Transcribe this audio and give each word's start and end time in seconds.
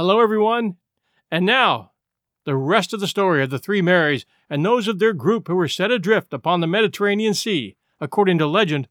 Hello, 0.00 0.22
everyone. 0.22 0.76
And 1.30 1.44
now, 1.44 1.90
the 2.46 2.56
rest 2.56 2.94
of 2.94 3.00
the 3.00 3.06
story 3.06 3.42
of 3.42 3.50
the 3.50 3.58
three 3.58 3.82
Marys 3.82 4.24
and 4.48 4.64
those 4.64 4.88
of 4.88 4.98
their 4.98 5.12
group 5.12 5.46
who 5.46 5.54
were 5.54 5.68
set 5.68 5.90
adrift 5.90 6.32
upon 6.32 6.60
the 6.60 6.66
Mediterranean 6.66 7.34
Sea, 7.34 7.76
according 8.00 8.38
to 8.38 8.46
legend, 8.46 8.88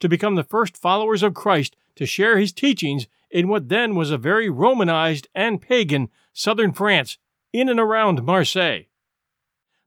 to 0.00 0.06
become 0.06 0.34
the 0.34 0.44
first 0.44 0.76
followers 0.76 1.22
of 1.22 1.32
Christ 1.32 1.76
to 1.96 2.04
share 2.04 2.36
his 2.36 2.52
teachings 2.52 3.06
in 3.30 3.48
what 3.48 3.70
then 3.70 3.94
was 3.94 4.10
a 4.10 4.18
very 4.18 4.50
Romanized 4.50 5.28
and 5.34 5.62
pagan 5.62 6.10
southern 6.34 6.72
France 6.74 7.16
in 7.54 7.70
and 7.70 7.80
around 7.80 8.22
Marseille. 8.22 8.82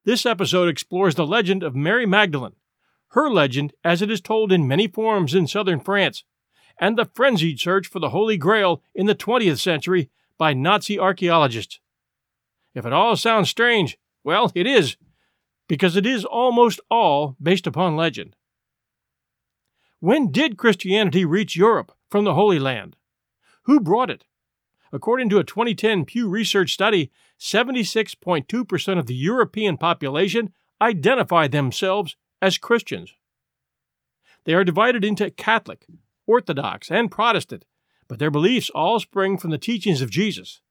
This 0.05 0.25
episode 0.25 0.69
explores 0.69 1.13
the 1.13 1.27
legend 1.27 1.61
of 1.61 1.75
Mary 1.75 2.08
Magdalene, 2.08 2.55
her 3.09 3.30
legend 3.30 3.73
as 3.83 4.02
it 4.02 4.09
is 4.09 4.21
told 4.21 4.52
in 4.52 4.67
many 4.67 4.88
forms 4.88 5.35
in 5.35 5.45
southern 5.45 5.81
France, 5.81 6.23
and 6.80 6.97
the 6.97 7.05
frenzied 7.13 7.59
search 7.59 7.85
for 7.85 7.99
the 7.99 8.09
Holy 8.09 8.38
Grail 8.38 8.81
in 8.95 9.05
the 9.05 9.13
20th 9.13 9.59
century 9.59 10.09
by 10.37 10.53
Nazi 10.53 10.99
archaeologists. 10.99 11.79
If 12.73 12.85
it 12.85 12.93
all 12.93 13.15
sounds 13.15 13.49
strange, 13.49 13.97
well, 14.23 14.51
it 14.55 14.65
is, 14.65 14.97
because 15.67 15.95
it 15.95 16.05
is 16.05 16.25
almost 16.25 16.79
all 16.89 17.35
based 17.41 17.67
upon 17.67 17.95
legend. 17.95 18.35
When 19.99 20.31
did 20.31 20.58
Christianity 20.58 21.23
reach 21.23 21.55
Europe 21.55 21.93
from 22.09 22.25
the 22.25 22.33
Holy 22.33 22.59
Land? 22.59 22.97
Who 23.63 23.80
brought 23.80 24.09
it? 24.09 24.25
According 24.91 25.30
to 25.30 25.39
a 25.39 25.43
2010 25.43 26.05
Pew 26.05 26.27
Research 26.27 26.73
study, 26.73 27.11
76.2% 27.39 28.99
of 28.99 29.05
the 29.08 29.15
European 29.15 29.77
population 29.77 30.53
identify 30.81 31.47
themselves 31.47 32.15
as 32.41 32.58
Christians. 32.58 33.13
They 34.45 34.53
are 34.53 34.63
divided 34.63 35.05
into 35.05 35.31
Catholic, 35.31 35.86
Orthodox, 36.27 36.91
and 36.91 37.09
Protestant, 37.09 37.65
but 38.14 38.19
their 38.19 38.30
beliefs 38.30 38.69
all 38.75 39.00
spring 39.00 39.39
from 39.39 39.50
the 39.50 39.58
teachings 39.58 40.00
of 40.00 40.11
Jesus. 40.11 40.61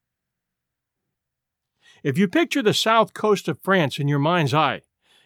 If 2.04 2.16
you 2.16 2.28
picture 2.28 2.62
the 2.62 2.72
south 2.72 3.14
coast 3.14 3.48
of 3.48 3.58
France 3.64 3.98
in 3.98 4.06
your 4.06 4.20
mind's 4.20 4.54
eye, 4.54 4.82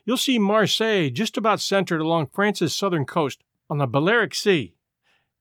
you'll 0.06 0.16
see 0.16 0.38
Marseille 0.38 1.10
just 1.10 1.36
about 1.36 1.60
centered 1.60 2.00
along 2.00 2.28
France's 2.28 2.74
southern 2.74 3.04
coast 3.04 3.44
on 3.68 3.76
the 3.76 3.86
Balearic 3.86 4.34
Sea, 4.34 4.76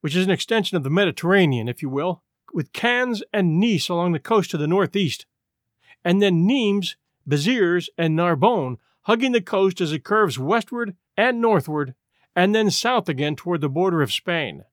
which 0.02 0.17
is 0.17 0.26
an 0.26 0.32
extension 0.32 0.76
of 0.76 0.84
the 0.84 0.90
Mediterranean, 0.90 1.70
if 1.70 1.82
you 1.82 1.88
will, 1.88 2.23
with 2.54 2.73
Cannes 2.73 3.23
and 3.32 3.58
Nice 3.58 3.88
along 3.88 4.12
the 4.12 4.20
coast 4.20 4.52
to 4.52 4.58
the 4.58 4.67
northeast, 4.67 5.26
and 6.04 6.22
then 6.22 6.45
Nimes, 6.45 6.98
Béziers, 7.26 7.88
and 7.98 8.17
Narbonne 8.17 8.80
hugging 9.04 9.32
the 9.32 9.39
coast 9.39 9.80
as 9.80 9.94
it 9.94 10.04
curves 10.04 10.38
westward 10.38 10.98
and 11.16 11.39
northward, 11.39 11.95
and 12.36 12.54
then 12.54 12.70
south 12.70 13.08
again 13.08 13.38
toward 13.38 13.62
the 13.62 13.70
border 13.70 14.02
of 14.02 14.12
Spain. 14.12 14.66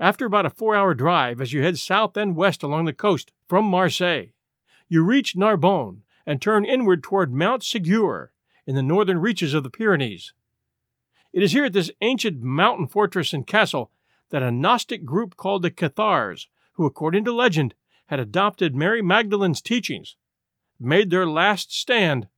After 0.00 0.26
about 0.26 0.46
a 0.46 0.50
four 0.50 0.74
hour 0.74 0.94
drive, 0.94 1.40
as 1.40 1.52
you 1.52 1.62
head 1.62 1.78
south 1.78 2.16
and 2.16 2.36
west 2.36 2.62
along 2.62 2.86
the 2.86 2.92
coast 2.92 3.32
from 3.48 3.64
Marseille, 3.64 4.26
you 4.88 5.04
reach 5.04 5.36
Narbonne 5.36 6.02
and 6.26 6.40
turn 6.40 6.64
inward 6.64 7.02
toward 7.02 7.32
Montségur 7.32 8.28
in 8.66 8.74
the 8.74 8.82
northern 8.82 9.18
reaches 9.18 9.54
of 9.54 9.62
the 9.62 9.70
Pyrenees. 9.70 10.32
It 11.32 11.42
is 11.42 11.52
here 11.52 11.64
at 11.64 11.72
this 11.72 11.90
ancient 12.00 12.42
mountain 12.42 12.86
fortress 12.86 13.32
and 13.32 13.46
castle 13.46 13.90
that 14.30 14.42
a 14.42 14.50
Gnostic 14.50 15.04
group 15.04 15.36
called 15.36 15.62
the 15.62 15.70
Cathars, 15.70 16.48
who, 16.74 16.86
according 16.86 17.24
to 17.24 17.32
legend, 17.32 17.74
had 18.06 18.20
adopted 18.20 18.74
Mary 18.74 19.02
Magdalene's 19.02 19.62
teachings, 19.62 20.16
made 20.78 21.10
their 21.10 21.26
last 21.26 21.74
stand, 21.74 22.28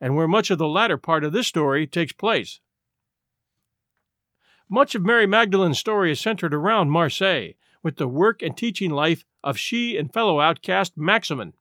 and 0.00 0.16
where 0.16 0.28
much 0.28 0.50
of 0.50 0.58
the 0.58 0.68
latter 0.68 0.96
part 0.96 1.24
of 1.24 1.32
this 1.32 1.46
story 1.46 1.86
takes 1.86 2.12
place. 2.12 2.60
Much 4.72 4.94
of 4.94 5.04
Mary 5.04 5.26
Magdalene's 5.26 5.80
story 5.80 6.12
is 6.12 6.20
centered 6.20 6.54
around 6.54 6.90
Marseille, 6.90 7.54
with 7.82 7.96
the 7.96 8.06
work 8.06 8.40
and 8.40 8.56
teaching 8.56 8.92
life 8.92 9.24
of 9.42 9.58
she 9.58 9.96
and 9.96 10.12
fellow 10.12 10.38
outcast 10.38 10.96
Maximin, 10.96 11.54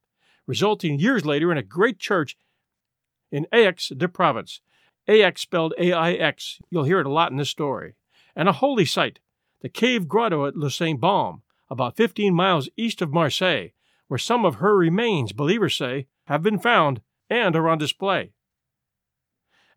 resulting 0.45 0.99
years 0.99 1.25
later 1.25 1.51
in 1.51 1.57
a 1.57 1.63
great 1.63 1.97
church 1.97 2.37
in 3.31 3.47
Aix 3.51 3.89
de 3.89 4.07
Provence, 4.07 4.61
Aix 5.07 5.41
spelled 5.41 5.73
A 5.79 5.91
I 5.91 6.11
X. 6.13 6.59
You'll 6.69 6.83
hear 6.83 6.99
it 6.99 7.07
a 7.07 7.11
lot 7.11 7.31
in 7.31 7.37
this 7.37 7.49
story. 7.49 7.95
And 8.35 8.47
a 8.47 8.53
holy 8.53 8.85
site, 8.85 9.17
the 9.61 9.69
cave 9.69 10.07
grotto 10.07 10.45
at 10.45 10.55
Le 10.55 10.69
Saint 10.69 11.01
Baume, 11.01 11.41
about 11.67 11.97
15 11.97 12.31
miles 12.31 12.69
east 12.77 13.01
of 13.01 13.11
Marseille, 13.11 13.69
where 14.07 14.19
some 14.19 14.45
of 14.45 14.55
her 14.55 14.77
remains, 14.77 15.33
believers 15.33 15.75
say, 15.75 16.05
have 16.25 16.43
been 16.43 16.59
found 16.59 17.01
and 17.27 17.55
are 17.55 17.69
on 17.69 17.79
display. 17.79 18.33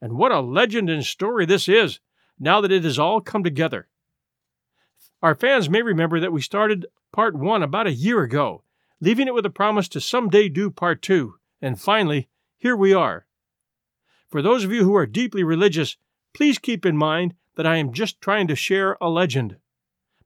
And 0.02 0.18
what 0.18 0.32
a 0.32 0.40
legend 0.40 0.90
and 0.90 1.04
story 1.04 1.46
this 1.46 1.66
is, 1.66 1.98
now 2.38 2.60
that 2.60 2.72
it 2.72 2.84
has 2.84 2.98
all 2.98 3.20
come 3.20 3.44
together. 3.44 3.88
Our 5.22 5.34
fans 5.34 5.68
may 5.68 5.82
remember 5.82 6.18
that 6.20 6.32
we 6.32 6.40
started 6.40 6.86
part 7.12 7.34
one 7.34 7.62
about 7.62 7.86
a 7.86 7.92
year 7.92 8.22
ago, 8.22 8.64
leaving 9.00 9.28
it 9.28 9.34
with 9.34 9.46
a 9.46 9.50
promise 9.50 9.88
to 9.88 10.00
someday 10.00 10.48
do 10.48 10.70
part 10.70 11.02
two, 11.02 11.34
and 11.60 11.80
finally, 11.80 12.28
here 12.56 12.76
we 12.76 12.92
are. 12.92 13.26
For 14.28 14.42
those 14.42 14.64
of 14.64 14.72
you 14.72 14.84
who 14.84 14.96
are 14.96 15.06
deeply 15.06 15.44
religious, 15.44 15.96
please 16.34 16.58
keep 16.58 16.86
in 16.86 16.96
mind 16.96 17.34
that 17.56 17.66
I 17.66 17.76
am 17.76 17.92
just 17.92 18.20
trying 18.20 18.48
to 18.48 18.56
share 18.56 18.96
a 19.00 19.08
legend. 19.08 19.56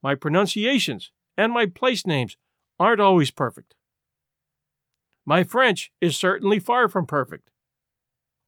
My 0.03 0.15
pronunciations 0.15 1.11
and 1.37 1.53
my 1.53 1.67
place 1.67 2.07
names 2.07 2.37
aren't 2.79 3.01
always 3.01 3.31
perfect. 3.31 3.75
My 5.25 5.43
French 5.43 5.91
is 6.01 6.17
certainly 6.17 6.61
far 6.61 6.89
from 6.89 7.07
perfect. 7.07 7.51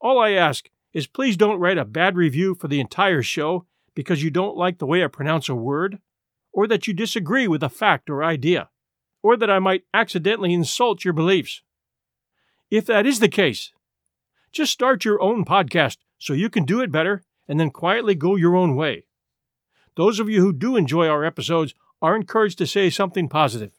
All 0.01 0.21
I 0.21 0.31
ask 0.31 0.71
is 0.93 1.07
please 1.07 1.37
don't 1.37 1.61
write 1.61 1.79
a 1.79 1.85
bad 1.85 2.17
review 2.17 2.55
for 2.55 2.69
the 2.69 2.81
entire 2.81 3.23
show 3.23 3.67
because 3.95 4.23
you 4.23 4.31
don't 4.31 4.57
like 4.57 4.79
the 4.79 4.87
way 4.87 5.03
I 5.03 5.09
pronounce 5.09 5.49
a 5.49 5.55
word, 5.55 5.99
or 6.53 6.67
that 6.67 6.87
you 6.87 6.95
disagree 6.95 7.49
with 7.49 7.63
a 7.63 7.69
fact 7.69 8.09
or 8.09 8.23
idea, 8.23 8.69
or 9.23 9.37
that 9.37 9.51
I 9.51 9.59
might 9.59 9.85
accidentally 9.93 10.53
insult 10.53 11.05
your 11.05 11.15
beliefs. 11.15 11.63
If 12.71 12.87
that 12.87 13.07
is 13.07 13.21
the 13.21 13.29
case, 13.29 13.73
just 14.53 14.73
start 14.73 15.05
your 15.05 15.21
own 15.21 15.45
podcast 15.45 15.99
so 16.19 16.33
you 16.33 16.49
can 16.49 16.65
do 16.65 16.81
it 16.81 16.93
better 16.93 17.23
and 17.49 17.59
then 17.59 17.71
quietly 17.71 18.15
go 18.15 18.37
your 18.37 18.57
own 18.57 18.77
way. 18.77 19.07
Those 19.97 20.21
of 20.21 20.29
you 20.29 20.41
who 20.41 20.53
do 20.53 20.77
enjoy 20.77 21.09
our 21.09 21.25
episodes 21.25 21.75
are 22.01 22.15
encouraged 22.15 22.59
to 22.59 22.67
say 22.67 22.91
something 22.91 23.29
positive. 23.29 23.73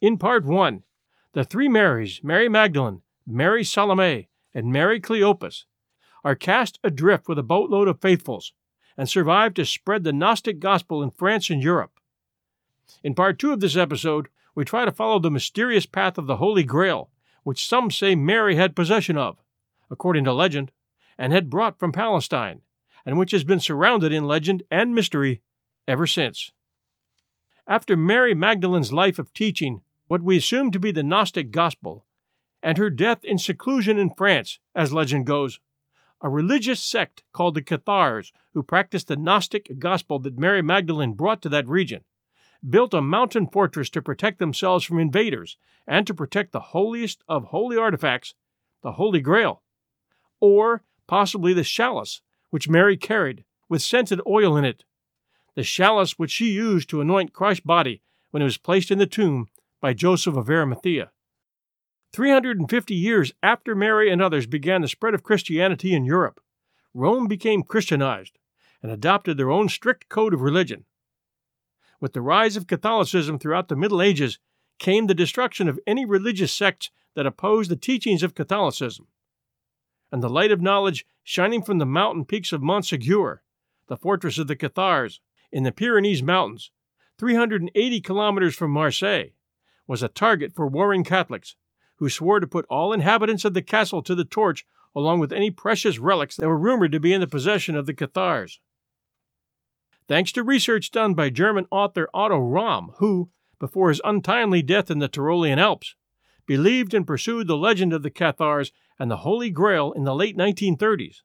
In 0.00 0.18
part 0.18 0.44
one, 0.44 0.82
the 1.34 1.44
three 1.44 1.68
Marys, 1.68 2.20
Mary 2.22 2.48
Magdalene, 2.48 3.02
Mary 3.26 3.62
Salome, 3.62 4.28
and 4.54 4.72
Mary 4.72 5.00
Cleopas, 5.00 5.64
are 6.24 6.34
cast 6.34 6.78
adrift 6.84 7.28
with 7.28 7.38
a 7.38 7.42
boatload 7.42 7.88
of 7.88 8.00
faithfuls 8.00 8.52
and 8.96 9.08
survive 9.08 9.54
to 9.54 9.64
spread 9.64 10.04
the 10.04 10.12
Gnostic 10.12 10.60
gospel 10.60 11.02
in 11.02 11.10
France 11.10 11.50
and 11.50 11.62
Europe. 11.62 11.92
In 13.02 13.14
part 13.14 13.38
two 13.38 13.52
of 13.52 13.60
this 13.60 13.76
episode, 13.76 14.28
we 14.54 14.64
try 14.64 14.84
to 14.84 14.92
follow 14.92 15.18
the 15.18 15.30
mysterious 15.30 15.86
path 15.86 16.18
of 16.18 16.26
the 16.26 16.36
Holy 16.36 16.62
Grail, 16.62 17.10
which 17.42 17.66
some 17.66 17.90
say 17.90 18.14
Mary 18.14 18.56
had 18.56 18.76
possession 18.76 19.16
of 19.16 19.38
according 19.92 20.24
to 20.24 20.32
legend, 20.32 20.72
and 21.18 21.32
had 21.32 21.50
brought 21.50 21.78
from 21.78 21.92
Palestine, 21.92 22.62
and 23.04 23.18
which 23.18 23.30
has 23.30 23.44
been 23.44 23.60
surrounded 23.60 24.10
in 24.10 24.24
legend 24.24 24.62
and 24.70 24.94
mystery 24.94 25.42
ever 25.86 26.06
since. 26.06 26.50
After 27.68 27.96
Mary 27.96 28.34
Magdalene's 28.34 28.92
life 28.92 29.18
of 29.18 29.34
teaching 29.34 29.82
what 30.08 30.22
we 30.22 30.38
assume 30.38 30.70
to 30.70 30.80
be 30.80 30.90
the 30.90 31.02
Gnostic 31.02 31.50
gospel, 31.50 32.06
and 32.62 32.78
her 32.78 32.88
death 32.88 33.22
in 33.22 33.36
seclusion 33.38 33.98
in 33.98 34.10
France, 34.10 34.58
as 34.74 34.92
legend 34.94 35.26
goes, 35.26 35.60
a 36.22 36.30
religious 36.30 36.82
sect 36.82 37.24
called 37.32 37.54
the 37.54 37.62
Cathars, 37.62 38.32
who 38.54 38.62
practiced 38.62 39.08
the 39.08 39.16
Gnostic 39.16 39.78
gospel 39.78 40.18
that 40.20 40.38
Mary 40.38 40.62
Magdalene 40.62 41.12
brought 41.12 41.42
to 41.42 41.48
that 41.50 41.68
region, 41.68 42.04
built 42.68 42.94
a 42.94 43.02
mountain 43.02 43.46
fortress 43.48 43.90
to 43.90 44.00
protect 44.00 44.38
themselves 44.38 44.84
from 44.84 44.98
invaders 44.98 45.56
and 45.86 46.06
to 46.06 46.14
protect 46.14 46.52
the 46.52 46.60
holiest 46.60 47.22
of 47.28 47.46
holy 47.46 47.76
artifacts, 47.76 48.34
the 48.82 48.92
Holy 48.92 49.20
Grail 49.20 49.62
or 50.42 50.82
possibly 51.06 51.54
the 51.54 51.62
chalice 51.62 52.20
which 52.50 52.68
Mary 52.68 52.96
carried, 52.96 53.44
with 53.68 53.80
scented 53.80 54.20
oil 54.26 54.56
in 54.56 54.64
it, 54.64 54.84
the 55.54 55.62
chalice 55.62 56.18
which 56.18 56.32
she 56.32 56.50
used 56.50 56.90
to 56.90 57.00
anoint 57.00 57.32
Christ's 57.32 57.64
body 57.64 58.02
when 58.32 58.42
it 58.42 58.44
was 58.44 58.58
placed 58.58 58.90
in 58.90 58.98
the 58.98 59.06
tomb 59.06 59.48
by 59.80 59.94
Joseph 59.94 60.36
of 60.36 60.50
Arimathea. 60.50 61.12
350 62.12 62.94
years 62.94 63.32
after 63.42 63.74
Mary 63.74 64.10
and 64.10 64.20
others 64.20 64.46
began 64.46 64.82
the 64.82 64.88
spread 64.88 65.14
of 65.14 65.22
Christianity 65.22 65.94
in 65.94 66.04
Europe, 66.04 66.40
Rome 66.92 67.26
became 67.26 67.62
Christianized 67.62 68.38
and 68.82 68.92
adopted 68.92 69.36
their 69.36 69.50
own 69.50 69.68
strict 69.68 70.08
code 70.08 70.34
of 70.34 70.42
religion. 70.42 70.84
With 72.00 72.12
the 72.12 72.20
rise 72.20 72.56
of 72.56 72.66
Catholicism 72.66 73.38
throughout 73.38 73.68
the 73.68 73.76
Middle 73.76 74.02
Ages 74.02 74.38
came 74.78 75.06
the 75.06 75.14
destruction 75.14 75.68
of 75.68 75.80
any 75.86 76.04
religious 76.04 76.52
sects 76.52 76.90
that 77.14 77.26
opposed 77.26 77.70
the 77.70 77.76
teachings 77.76 78.22
of 78.22 78.34
Catholicism 78.34 79.06
and 80.10 80.22
the 80.22 80.28
light 80.28 80.52
of 80.52 80.60
knowledge 80.60 81.06
shining 81.24 81.62
from 81.62 81.78
the 81.78 81.86
mountain 81.86 82.24
peaks 82.24 82.52
of 82.52 82.60
Montsegur, 82.60 83.38
the 83.86 83.96
fortress 83.96 84.36
of 84.36 84.46
the 84.46 84.56
Cathars, 84.56 85.20
in 85.50 85.62
the 85.62 85.72
Pyrenees 85.72 86.22
Mountains, 86.22 86.70
380 87.18 88.00
kilometers 88.00 88.54
from 88.54 88.70
Marseille, 88.70 89.30
was 89.86 90.02
a 90.02 90.08
target 90.08 90.54
for 90.54 90.66
warring 90.66 91.04
Catholics, 91.04 91.56
who 92.02 92.08
swore 92.08 92.40
to 92.40 92.48
put 92.48 92.66
all 92.68 92.92
inhabitants 92.92 93.44
of 93.44 93.54
the 93.54 93.62
castle 93.62 94.02
to 94.02 94.16
the 94.16 94.24
torch 94.24 94.66
along 94.92 95.20
with 95.20 95.32
any 95.32 95.52
precious 95.52 96.00
relics 96.00 96.34
that 96.34 96.48
were 96.48 96.58
rumored 96.58 96.90
to 96.90 96.98
be 96.98 97.12
in 97.12 97.20
the 97.20 97.28
possession 97.28 97.76
of 97.76 97.86
the 97.86 97.94
Cathars. 97.94 98.58
Thanks 100.08 100.32
to 100.32 100.42
research 100.42 100.90
done 100.90 101.14
by 101.14 101.30
German 101.30 101.68
author 101.70 102.08
Otto 102.12 102.40
Rahn, 102.40 102.88
who, 102.96 103.30
before 103.60 103.88
his 103.88 104.00
untimely 104.04 104.62
death 104.62 104.90
in 104.90 104.98
the 104.98 105.08
Tyrolean 105.08 105.58
Alps, 105.58 105.94
believed 106.44 106.92
and 106.92 107.06
pursued 107.06 107.46
the 107.46 107.56
legend 107.56 107.92
of 107.92 108.02
the 108.02 108.10
Cathars 108.10 108.72
and 108.98 109.08
the 109.08 109.18
Holy 109.18 109.50
Grail 109.50 109.92
in 109.92 110.02
the 110.02 110.12
late 110.12 110.36
1930s. 110.36 111.18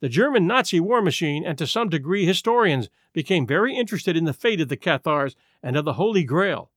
The 0.00 0.08
German 0.08 0.46
Nazi 0.46 0.80
war 0.80 1.02
machine 1.02 1.44
and 1.44 1.58
to 1.58 1.66
some 1.66 1.90
degree 1.90 2.24
historians 2.24 2.88
became 3.12 3.46
very 3.46 3.76
interested 3.76 4.16
in 4.16 4.24
the 4.24 4.32
fate 4.32 4.62
of 4.62 4.70
the 4.70 4.78
Cathars 4.78 5.36
and 5.62 5.76
of 5.76 5.84
the 5.84 5.92
Holy 5.92 6.24
Grail, 6.24 6.70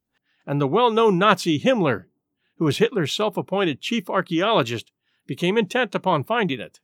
and 0.46 0.60
the 0.60 0.68
well 0.68 0.92
known 0.92 1.18
Nazi 1.18 1.58
Himmler, 1.58 2.08
who 2.58 2.66
was 2.66 2.78
Hitler's 2.78 3.12
self 3.12 3.38
appointed 3.38 3.82
chief 3.82 4.10
archaeologist, 4.10 4.92
became 5.26 5.58
intent 5.58 5.96
upon 5.96 6.24
finding 6.24 6.60
it. 6.60 6.80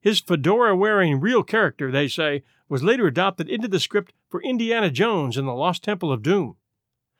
His 0.00 0.20
fedora 0.20 0.76
wearing 0.76 1.20
real 1.20 1.42
character, 1.42 1.90
they 1.90 2.08
say, 2.08 2.44
was 2.68 2.82
later 2.82 3.06
adopted 3.06 3.48
into 3.48 3.68
the 3.68 3.80
script 3.80 4.12
for 4.28 4.42
Indiana 4.42 4.90
Jones 4.90 5.36
and 5.36 5.48
the 5.48 5.52
Lost 5.52 5.82
Temple 5.82 6.12
of 6.12 6.22
Doom. 6.22 6.56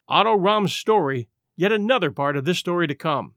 Otto 0.08 0.34
Rahn's 0.34 0.74
story, 0.74 1.28
yet 1.56 1.72
another 1.72 2.10
part 2.10 2.36
of 2.36 2.44
this 2.44 2.58
story 2.58 2.86
to 2.86 2.94
come. 2.94 3.34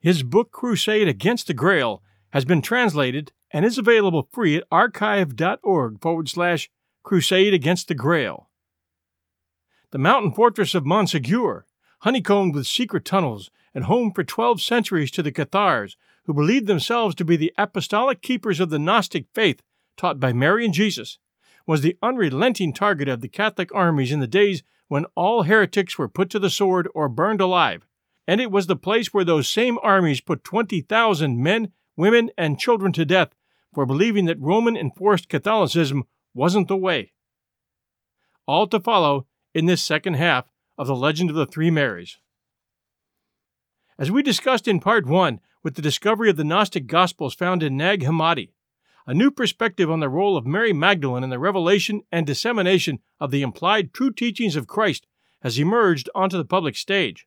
His 0.00 0.22
book 0.22 0.50
Crusade 0.50 1.08
Against 1.08 1.46
the 1.46 1.54
Grail 1.54 2.02
has 2.30 2.44
been 2.44 2.62
translated 2.62 3.32
and 3.52 3.64
is 3.64 3.78
available 3.78 4.28
free 4.32 4.56
at 4.56 4.64
archive.org 4.70 6.00
forward 6.00 6.28
slash 6.28 6.70
crusade 7.02 7.54
against 7.54 7.88
the 7.88 7.94
grail. 7.94 8.48
The 9.90 9.98
mountain 9.98 10.32
fortress 10.32 10.74
of 10.74 10.84
Montsegur, 10.84 11.62
honeycombed 12.02 12.54
with 12.54 12.66
secret 12.66 13.04
tunnels 13.04 13.50
and 13.74 13.84
home 13.84 14.12
for 14.12 14.24
12 14.24 14.60
centuries 14.60 15.10
to 15.12 15.22
the 15.22 15.32
Cathars, 15.32 15.96
who 16.24 16.34
believed 16.34 16.66
themselves 16.66 17.14
to 17.14 17.24
be 17.24 17.36
the 17.36 17.52
apostolic 17.56 18.22
keepers 18.22 18.60
of 18.60 18.70
the 18.70 18.78
Gnostic 18.78 19.26
faith 19.34 19.62
taught 19.96 20.20
by 20.20 20.32
Mary 20.32 20.64
and 20.64 20.74
Jesus, 20.74 21.18
was 21.66 21.80
the 21.80 21.96
unrelenting 22.02 22.72
target 22.72 23.08
of 23.08 23.20
the 23.20 23.28
Catholic 23.28 23.72
armies 23.74 24.10
in 24.10 24.20
the 24.20 24.26
days 24.26 24.62
when 24.88 25.06
all 25.14 25.44
heretics 25.44 25.96
were 25.96 26.08
put 26.08 26.28
to 26.30 26.38
the 26.38 26.50
sword 26.50 26.88
or 26.94 27.08
burned 27.08 27.40
alive, 27.40 27.86
and 28.26 28.40
it 28.40 28.50
was 28.50 28.66
the 28.66 28.76
place 28.76 29.14
where 29.14 29.24
those 29.24 29.48
same 29.48 29.78
armies 29.82 30.20
put 30.20 30.44
20,000 30.44 31.42
men, 31.42 31.72
women, 31.96 32.30
and 32.36 32.58
children 32.58 32.92
to 32.92 33.04
death 33.04 33.30
for 33.72 33.86
believing 33.86 34.26
that 34.26 34.40
Roman 34.40 34.76
enforced 34.76 35.28
Catholicism 35.28 36.04
wasn't 36.34 36.68
the 36.68 36.76
way. 36.76 37.12
All 38.46 38.66
to 38.66 38.80
follow 38.80 39.26
in 39.54 39.66
this 39.66 39.82
second 39.82 40.14
half 40.14 40.46
of 40.78 40.86
the 40.86 40.96
Legend 40.96 41.30
of 41.30 41.36
the 41.36 41.46
Three 41.46 41.70
Marys. 41.70 42.18
As 43.98 44.10
we 44.10 44.22
discussed 44.22 44.66
in 44.66 44.80
Part 44.80 45.06
1 45.06 45.40
with 45.62 45.74
the 45.74 45.82
discovery 45.82 46.30
of 46.30 46.36
the 46.36 46.44
Gnostic 46.44 46.86
Gospels 46.86 47.34
found 47.34 47.62
in 47.62 47.76
Nag 47.76 48.02
Hammadi, 48.02 48.50
a 49.06 49.14
new 49.14 49.30
perspective 49.30 49.90
on 49.90 50.00
the 50.00 50.08
role 50.08 50.36
of 50.36 50.46
Mary 50.46 50.72
Magdalene 50.72 51.24
in 51.24 51.30
the 51.30 51.38
revelation 51.38 52.02
and 52.10 52.26
dissemination 52.26 53.00
of 53.20 53.30
the 53.30 53.42
implied 53.42 53.92
true 53.92 54.12
teachings 54.12 54.56
of 54.56 54.66
Christ 54.66 55.06
has 55.42 55.58
emerged 55.58 56.08
onto 56.14 56.36
the 56.36 56.44
public 56.44 56.76
stage. 56.76 57.26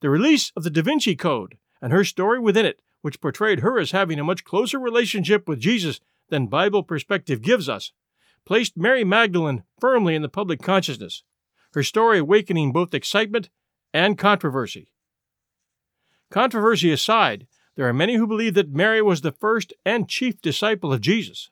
The 0.00 0.10
release 0.10 0.52
of 0.54 0.62
the 0.62 0.70
Da 0.70 0.82
Vinci 0.82 1.16
Code 1.16 1.56
and 1.80 1.92
her 1.92 2.04
story 2.04 2.38
within 2.38 2.66
it 2.66 2.80
which 3.06 3.20
portrayed 3.20 3.60
her 3.60 3.78
as 3.78 3.92
having 3.92 4.18
a 4.18 4.24
much 4.24 4.44
closer 4.44 4.80
relationship 4.80 5.48
with 5.48 5.60
Jesus 5.60 6.00
than 6.28 6.48
Bible 6.48 6.82
perspective 6.82 7.40
gives 7.40 7.68
us, 7.68 7.92
placed 8.44 8.76
Mary 8.76 9.04
Magdalene 9.04 9.62
firmly 9.80 10.14
in 10.14 10.22
the 10.22 10.28
public 10.28 10.60
consciousness, 10.60 11.22
her 11.76 11.82
story 11.82 12.18
awakening 12.18 12.72
both 12.72 12.94
excitement 12.94 13.50
and 13.92 14.16
controversy. 14.16 14.88
Controversy 16.30 16.90
aside, 16.90 17.46
there 17.74 17.86
are 17.86 17.92
many 17.92 18.14
who 18.14 18.26
believe 18.26 18.54
that 18.54 18.72
Mary 18.72 19.02
was 19.02 19.20
the 19.20 19.30
first 19.30 19.74
and 19.84 20.08
chief 20.08 20.40
disciple 20.40 20.90
of 20.90 21.02
Jesus. 21.02 21.50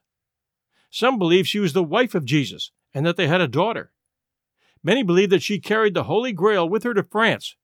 Some 0.91 1.19
believe 1.19 1.47
she 1.47 1.59
was 1.59 1.75
the 1.75 1.85
wife 1.85 2.15
of 2.15 2.25
Jesus 2.25 2.71
and 2.95 3.05
that 3.05 3.17
they 3.17 3.29
had 3.29 3.43
a 3.43 3.47
daughter. 3.47 3.93
Many 4.83 5.03
believe 5.03 5.29
that 5.29 5.43
she 5.43 5.61
carried 5.61 5.93
the 5.93 6.05
Holy 6.05 6.33
Grail 6.33 6.67
with 6.67 6.85
her 6.85 6.95
to 6.95 7.03
France, 7.03 7.55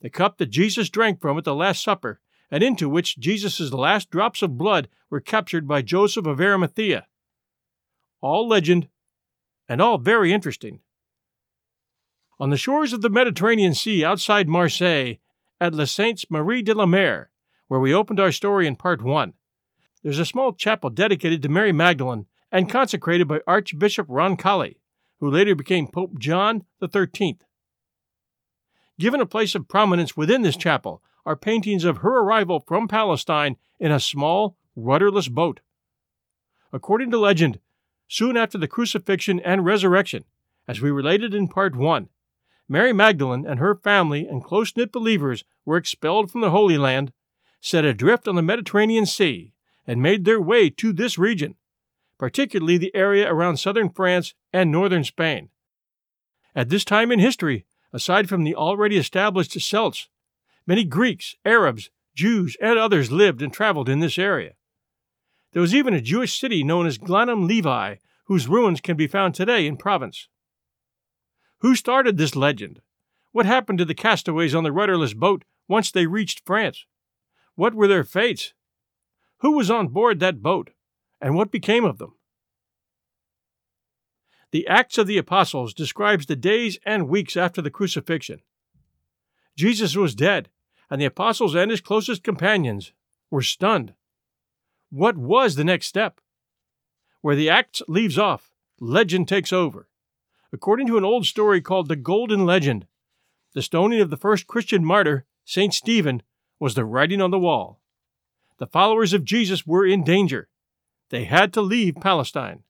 the 0.00 0.08
cup 0.08 0.38
that 0.38 0.46
Jesus 0.46 0.88
drank 0.88 1.20
from 1.20 1.36
at 1.36 1.44
the 1.44 1.54
Last 1.54 1.84
Supper 1.84 2.22
and 2.50 2.62
into 2.62 2.88
which 2.88 3.18
Jesus' 3.18 3.74
last 3.74 4.08
drops 4.08 4.40
of 4.40 4.56
blood 4.56 4.88
were 5.10 5.20
captured 5.20 5.68
by 5.68 5.82
Joseph 5.82 6.24
of 6.24 6.40
Arimathea. 6.40 7.08
All 8.22 8.48
legend, 8.48 8.88
and 9.68 9.82
all 9.82 9.98
very 9.98 10.32
interesting. 10.32 10.80
On 12.38 12.50
the 12.50 12.58
shores 12.58 12.92
of 12.92 13.00
the 13.00 13.08
Mediterranean 13.08 13.72
Sea 13.72 14.04
outside 14.04 14.46
Marseille, 14.46 15.14
at 15.58 15.72
Les 15.72 15.90
Saintes 15.90 16.26
Marie 16.28 16.60
de 16.60 16.74
la 16.74 16.84
Mer, 16.84 17.30
where 17.68 17.80
we 17.80 17.94
opened 17.94 18.20
our 18.20 18.30
story 18.30 18.66
in 18.66 18.76
part 18.76 19.02
one, 19.02 19.32
there's 20.02 20.18
a 20.18 20.26
small 20.26 20.52
chapel 20.52 20.90
dedicated 20.90 21.40
to 21.42 21.48
Mary 21.48 21.72
Magdalene 21.72 22.26
and 22.52 22.68
consecrated 22.68 23.26
by 23.26 23.40
Archbishop 23.46 24.06
Roncalli, 24.08 24.76
who 25.18 25.30
later 25.30 25.54
became 25.54 25.88
Pope 25.88 26.18
John 26.18 26.64
XIII. 26.84 27.38
Given 28.98 29.20
a 29.22 29.26
place 29.26 29.54
of 29.54 29.66
prominence 29.66 30.14
within 30.14 30.42
this 30.42 30.58
chapel 30.58 31.02
are 31.24 31.36
paintings 31.36 31.84
of 31.84 31.98
her 31.98 32.20
arrival 32.20 32.60
from 32.60 32.86
Palestine 32.86 33.56
in 33.80 33.90
a 33.90 33.98
small, 33.98 34.58
rudderless 34.76 35.28
boat. 35.28 35.60
According 36.70 37.10
to 37.12 37.18
legend, 37.18 37.60
soon 38.08 38.36
after 38.36 38.58
the 38.58 38.68
crucifixion 38.68 39.40
and 39.40 39.64
resurrection, 39.64 40.24
as 40.68 40.82
we 40.82 40.90
related 40.90 41.32
in 41.32 41.48
part 41.48 41.74
1, 41.74 42.10
Mary 42.68 42.92
Magdalene 42.92 43.46
and 43.46 43.60
her 43.60 43.74
family 43.74 44.26
and 44.26 44.44
close 44.44 44.76
knit 44.76 44.90
believers 44.90 45.44
were 45.64 45.76
expelled 45.76 46.30
from 46.30 46.40
the 46.40 46.50
Holy 46.50 46.76
Land, 46.76 47.12
set 47.60 47.84
adrift 47.84 48.26
on 48.26 48.34
the 48.34 48.42
Mediterranean 48.42 49.06
Sea, 49.06 49.52
and 49.86 50.02
made 50.02 50.24
their 50.24 50.40
way 50.40 50.68
to 50.70 50.92
this 50.92 51.16
region, 51.16 51.54
particularly 52.18 52.76
the 52.76 52.94
area 52.94 53.32
around 53.32 53.58
southern 53.58 53.88
France 53.88 54.34
and 54.52 54.72
northern 54.72 55.04
Spain. 55.04 55.50
At 56.54 56.68
this 56.68 56.84
time 56.84 57.12
in 57.12 57.20
history, 57.20 57.66
aside 57.92 58.28
from 58.28 58.44
the 58.44 58.54
already 58.54 58.96
established 58.96 59.58
Celts 59.60 60.08
Many 60.66 60.82
Greeks, 60.82 61.36
Arabs, 61.44 61.90
Jews, 62.16 62.56
and 62.60 62.76
others 62.76 63.12
lived 63.12 63.40
and 63.40 63.52
traveled 63.52 63.88
in 63.88 64.00
this 64.00 64.18
area. 64.18 64.54
There 65.52 65.62
was 65.62 65.74
even 65.74 65.94
a 65.94 66.00
Jewish 66.00 66.38
city 66.38 66.64
known 66.64 66.86
as 66.86 66.98
Glanum 66.98 67.46
Levi, 67.46 67.96
whose 68.24 68.48
ruins 68.48 68.80
can 68.80 68.96
be 68.96 69.06
found 69.06 69.34
today 69.34 69.66
in 69.66 69.76
Provence. 69.76 70.28
Who 71.60 71.74
started 71.74 72.16
this 72.16 72.36
legend? 72.36 72.80
What 73.32 73.46
happened 73.46 73.78
to 73.78 73.84
the 73.84 73.94
castaways 73.94 74.54
on 74.54 74.64
the 74.64 74.72
rudderless 74.72 75.14
boat 75.14 75.44
once 75.68 75.90
they 75.90 76.06
reached 76.06 76.44
France? 76.44 76.86
What 77.54 77.74
were 77.74 77.88
their 77.88 78.04
fates? 78.04 78.52
Who 79.38 79.52
was 79.52 79.70
on 79.70 79.88
board 79.88 80.20
that 80.20 80.42
boat? 80.42 80.70
And 81.20 81.34
what 81.34 81.50
became 81.50 81.84
of 81.84 81.98
them? 81.98 82.14
The 84.52 84.66
Acts 84.66 84.98
of 84.98 85.06
the 85.06 85.18
Apostles 85.18 85.74
describes 85.74 86.26
the 86.26 86.36
days 86.36 86.78
and 86.86 87.08
weeks 87.08 87.36
after 87.36 87.60
the 87.60 87.70
crucifixion. 87.70 88.40
Jesus 89.56 89.96
was 89.96 90.14
dead, 90.14 90.50
and 90.90 91.00
the 91.00 91.06
apostles 91.06 91.54
and 91.54 91.70
his 91.70 91.80
closest 91.80 92.22
companions 92.22 92.92
were 93.30 93.42
stunned. 93.42 93.94
What 94.90 95.16
was 95.16 95.56
the 95.56 95.64
next 95.64 95.86
step? 95.86 96.20
Where 97.22 97.36
the 97.36 97.50
Acts 97.50 97.82
leaves 97.88 98.18
off, 98.18 98.52
legend 98.78 99.26
takes 99.28 99.52
over. 99.52 99.88
According 100.56 100.86
to 100.86 100.96
an 100.96 101.04
old 101.04 101.26
story 101.26 101.60
called 101.60 101.86
the 101.86 101.96
Golden 101.96 102.46
Legend, 102.46 102.86
the 103.52 103.60
stoning 103.60 104.00
of 104.00 104.08
the 104.08 104.16
first 104.16 104.46
Christian 104.46 104.86
martyr, 104.86 105.26
St. 105.44 105.74
Stephen, 105.74 106.22
was 106.58 106.74
the 106.74 106.86
writing 106.86 107.20
on 107.20 107.30
the 107.30 107.38
wall. 107.38 107.82
The 108.56 108.66
followers 108.66 109.12
of 109.12 109.26
Jesus 109.26 109.66
were 109.66 109.84
in 109.84 110.02
danger. 110.02 110.48
They 111.10 111.24
had 111.24 111.52
to 111.52 111.60
leave 111.60 111.96
Palestine. 111.96 112.62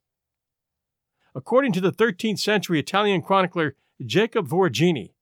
According 1.33 1.75
to 1.75 1.81
the 1.81 1.93
13th 1.93 2.41
century 2.41 2.81
Italian 2.81 3.23
chronicler 3.23 3.77
Jacob 4.05 4.49
Voragine, 4.49 5.13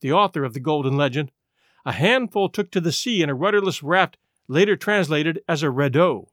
the 0.00 0.12
author 0.12 0.42
of 0.42 0.54
the 0.54 0.58
Golden 0.58 0.96
Legend, 0.96 1.32
a 1.84 1.92
handful 1.92 2.48
took 2.48 2.70
to 2.70 2.80
the 2.80 2.92
sea 2.92 3.20
in 3.20 3.28
a 3.28 3.34
rudderless 3.34 3.82
raft, 3.82 4.16
later 4.48 4.74
translated 4.74 5.42
as 5.46 5.62
a 5.62 5.66
radeau. 5.66 6.28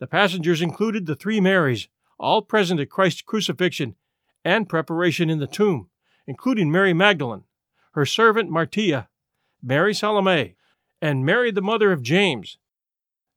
The 0.00 0.08
passengers 0.08 0.60
included 0.60 1.06
the 1.06 1.14
three 1.14 1.40
Marys, 1.40 1.86
all 2.18 2.42
present 2.42 2.80
at 2.80 2.90
Christ's 2.90 3.22
crucifixion 3.22 3.94
and 4.46 4.68
preparation 4.68 5.28
in 5.28 5.40
the 5.40 5.46
tomb, 5.48 5.88
including 6.24 6.70
Mary 6.70 6.94
Magdalene, 6.94 7.42
her 7.94 8.06
servant 8.06 8.48
Martia, 8.48 9.08
Mary 9.60 9.92
Salome, 9.92 10.54
and 11.02 11.26
Mary 11.26 11.50
the 11.50 11.60
mother 11.60 11.90
of 11.90 12.00
James, 12.00 12.56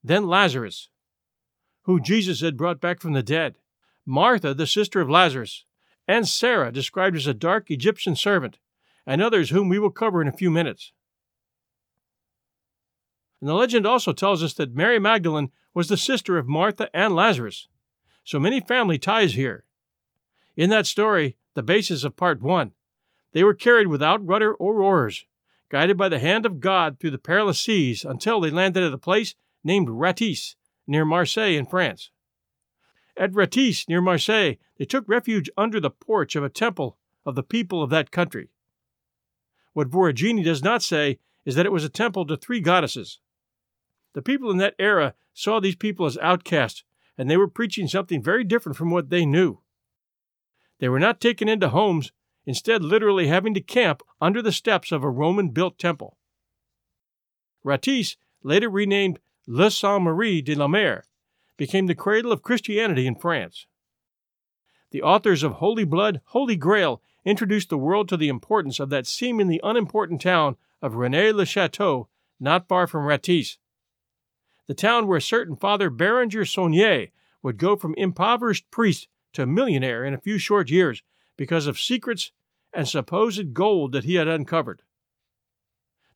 then 0.03 0.27
Lazarus, 0.27 0.89
who 1.85 1.99
Jesus 1.99 2.41
had 2.41 2.55
brought 2.55 2.79
back 2.79 3.01
from 3.01 3.13
the 3.13 3.23
dead, 3.23 3.55
Martha, 4.05 4.53
the 4.53 4.67
sister 4.67 5.01
of 5.01 5.09
Lazarus, 5.09 5.65
and 6.07 6.27
Sarah, 6.27 6.71
described 6.71 7.15
as 7.15 7.25
a 7.25 7.33
dark 7.33 7.71
Egyptian 7.71 8.15
servant, 8.15 8.59
and 9.03 9.19
others 9.19 9.49
whom 9.49 9.67
we 9.67 9.79
will 9.79 9.89
cover 9.89 10.21
in 10.21 10.27
a 10.27 10.31
few 10.37 10.51
minutes. 10.51 10.93
And 13.41 13.49
the 13.49 13.55
legend 13.55 13.87
also 13.87 14.13
tells 14.13 14.43
us 14.43 14.53
that 14.53 14.75
Mary 14.75 14.99
Magdalene 14.99 15.51
was 15.73 15.87
the 15.87 15.97
sister 15.97 16.37
of 16.37 16.47
Martha 16.47 16.87
and 16.93 17.15
Lazarus. 17.15 17.67
So 18.23 18.39
many 18.39 18.59
family 18.59 18.99
ties 18.99 19.33
here. 19.33 19.65
In 20.59 20.69
that 20.71 20.85
story, 20.85 21.37
the 21.53 21.63
basis 21.63 22.03
of 22.03 22.17
part 22.17 22.41
one, 22.41 22.73
they 23.31 23.45
were 23.45 23.53
carried 23.53 23.87
without 23.87 24.27
rudder 24.27 24.53
or 24.53 24.81
oars, 24.81 25.25
guided 25.69 25.95
by 25.95 26.09
the 26.09 26.19
hand 26.19 26.45
of 26.45 26.59
God 26.59 26.99
through 26.99 27.11
the 27.11 27.17
perilous 27.17 27.61
seas 27.61 28.03
until 28.03 28.41
they 28.41 28.49
landed 28.49 28.83
at 28.83 28.91
a 28.91 28.97
place 28.97 29.35
named 29.63 29.87
Ratis, 29.87 30.55
near 30.85 31.05
Marseille 31.05 31.55
in 31.55 31.65
France. 31.65 32.11
At 33.15 33.31
Ratis, 33.31 33.87
near 33.87 34.01
Marseille, 34.01 34.55
they 34.77 34.83
took 34.83 35.07
refuge 35.07 35.49
under 35.57 35.79
the 35.79 35.89
porch 35.89 36.35
of 36.35 36.43
a 36.43 36.49
temple 36.49 36.97
of 37.25 37.35
the 37.35 37.43
people 37.43 37.81
of 37.81 37.89
that 37.91 38.11
country. 38.11 38.49
What 39.71 39.89
Voragine 39.89 40.43
does 40.43 40.61
not 40.61 40.83
say 40.83 41.19
is 41.45 41.55
that 41.55 41.67
it 41.67 41.71
was 41.71 41.85
a 41.85 41.89
temple 41.89 42.25
to 42.25 42.35
three 42.35 42.59
goddesses. 42.59 43.21
The 44.11 44.21
people 44.21 44.51
in 44.51 44.57
that 44.57 44.75
era 44.77 45.13
saw 45.33 45.61
these 45.61 45.77
people 45.77 46.05
as 46.05 46.17
outcasts, 46.17 46.83
and 47.17 47.29
they 47.29 47.37
were 47.37 47.47
preaching 47.47 47.87
something 47.87 48.21
very 48.21 48.43
different 48.43 48.77
from 48.77 48.91
what 48.91 49.09
they 49.09 49.25
knew. 49.25 49.61
They 50.79 50.89
were 50.89 50.99
not 50.99 51.21
taken 51.21 51.47
into 51.47 51.69
homes, 51.69 52.11
instead, 52.45 52.83
literally 52.83 53.27
having 53.27 53.53
to 53.53 53.61
camp 53.61 54.01
under 54.19 54.41
the 54.41 54.51
steps 54.51 54.91
of 54.91 55.03
a 55.03 55.09
Roman 55.09 55.49
built 55.49 55.77
temple. 55.77 56.17
Ratis, 57.63 58.15
later 58.41 58.69
renamed 58.69 59.19
Le 59.45 59.69
Saint 59.69 60.01
Marie 60.01 60.41
de 60.41 60.55
la 60.55 60.67
Mer, 60.67 61.03
became 61.57 61.87
the 61.87 61.95
cradle 61.95 62.31
of 62.31 62.41
Christianity 62.41 63.05
in 63.05 63.15
France. 63.15 63.67
The 64.91 65.01
authors 65.01 65.43
of 65.43 65.53
Holy 65.53 65.83
Blood, 65.83 66.21
Holy 66.27 66.55
Grail 66.55 67.01
introduced 67.25 67.69
the 67.69 67.77
world 67.77 68.07
to 68.09 68.17
the 68.17 68.29
importance 68.29 68.79
of 68.79 68.89
that 68.89 69.05
seemingly 69.05 69.59
unimportant 69.61 70.21
town 70.21 70.55
of 70.81 70.95
Rennes 70.95 71.35
le 71.35 71.45
Chateau, 71.45 72.07
not 72.39 72.67
far 72.67 72.87
from 72.87 73.05
Ratis. 73.05 73.57
The 74.67 74.73
town 74.73 75.07
where 75.07 75.19
certain 75.19 75.57
Father 75.57 75.89
Berenger 75.89 76.43
Saunière 76.43 77.11
would 77.43 77.57
go 77.57 77.75
from 77.75 77.93
impoverished 77.97 78.71
priest 78.71 79.07
to 79.33 79.45
millionaire 79.45 80.03
in 80.03 80.13
a 80.13 80.19
few 80.19 80.37
short 80.37 80.69
years 80.69 81.03
because 81.37 81.67
of 81.67 81.79
secrets 81.79 82.31
and 82.73 82.87
supposed 82.87 83.53
gold 83.53 83.91
that 83.91 84.03
he 84.03 84.15
had 84.15 84.27
uncovered. 84.27 84.81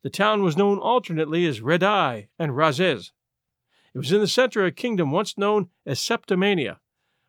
The 0.03 0.09
town 0.09 0.43
was 0.43 0.57
known 0.57 0.79
alternately 0.79 1.45
as 1.45 1.61
Redai 1.61 2.27
and 2.37 2.55
Razes. 2.55 3.13
It 3.93 3.97
was 3.97 4.11
in 4.11 4.19
the 4.19 4.27
center 4.27 4.61
of 4.61 4.67
a 4.67 4.71
kingdom 4.71 5.11
once 5.11 5.37
known 5.37 5.69
as 5.85 5.99
Septimania, 5.99 6.79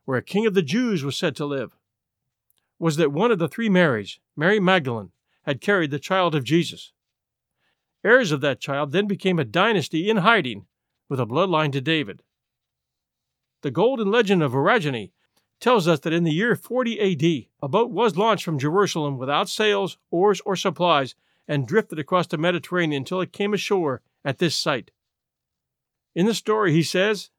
where 0.04 0.18
a 0.18 0.22
king 0.22 0.46
of 0.46 0.54
the 0.54 0.62
Jews 0.62 1.04
was 1.04 1.16
said 1.16 1.36
to 1.36 1.46
live. 1.46 1.76
Was 2.78 2.96
that 2.96 3.12
one 3.12 3.30
of 3.30 3.38
the 3.38 3.48
three 3.48 3.68
Marys, 3.68 4.18
Mary 4.36 4.58
Magdalene, 4.58 5.12
had 5.42 5.60
carried 5.60 5.90
the 5.90 5.98
child 5.98 6.34
of 6.34 6.42
Jesus. 6.44 6.92
Heirs 8.02 8.32
of 8.32 8.40
that 8.40 8.60
child 8.60 8.92
then 8.92 9.06
became 9.06 9.38
a 9.38 9.44
dynasty 9.44 10.10
in 10.10 10.18
hiding 10.18 10.66
with 11.08 11.20
a 11.20 11.26
bloodline 11.26 11.72
to 11.72 11.80
David. 11.80 12.22
The 13.62 13.70
Golden 13.70 14.10
Legend 14.10 14.42
of 14.42 14.52
Voragine 14.52 15.12
tells 15.60 15.88
us 15.88 16.00
that 16.00 16.12
in 16.12 16.24
the 16.24 16.32
year 16.32 16.54
40 16.56 17.00
AD, 17.00 17.46
a 17.62 17.68
boat 17.68 17.90
was 17.90 18.16
launched 18.16 18.44
from 18.44 18.58
Jerusalem 18.58 19.18
without 19.18 19.48
sails, 19.48 19.98
oars, 20.10 20.40
or 20.44 20.56
supplies 20.56 21.14
and 21.46 21.66
drifted 21.66 21.98
across 21.98 22.26
the 22.26 22.38
Mediterranean 22.38 23.02
until 23.02 23.20
it 23.20 23.32
came 23.32 23.54
ashore 23.54 24.02
at 24.24 24.38
this 24.38 24.56
site. 24.56 24.90
In 26.14 26.26
the 26.26 26.34
story, 26.34 26.72
he 26.72 26.82
says, 26.82 27.30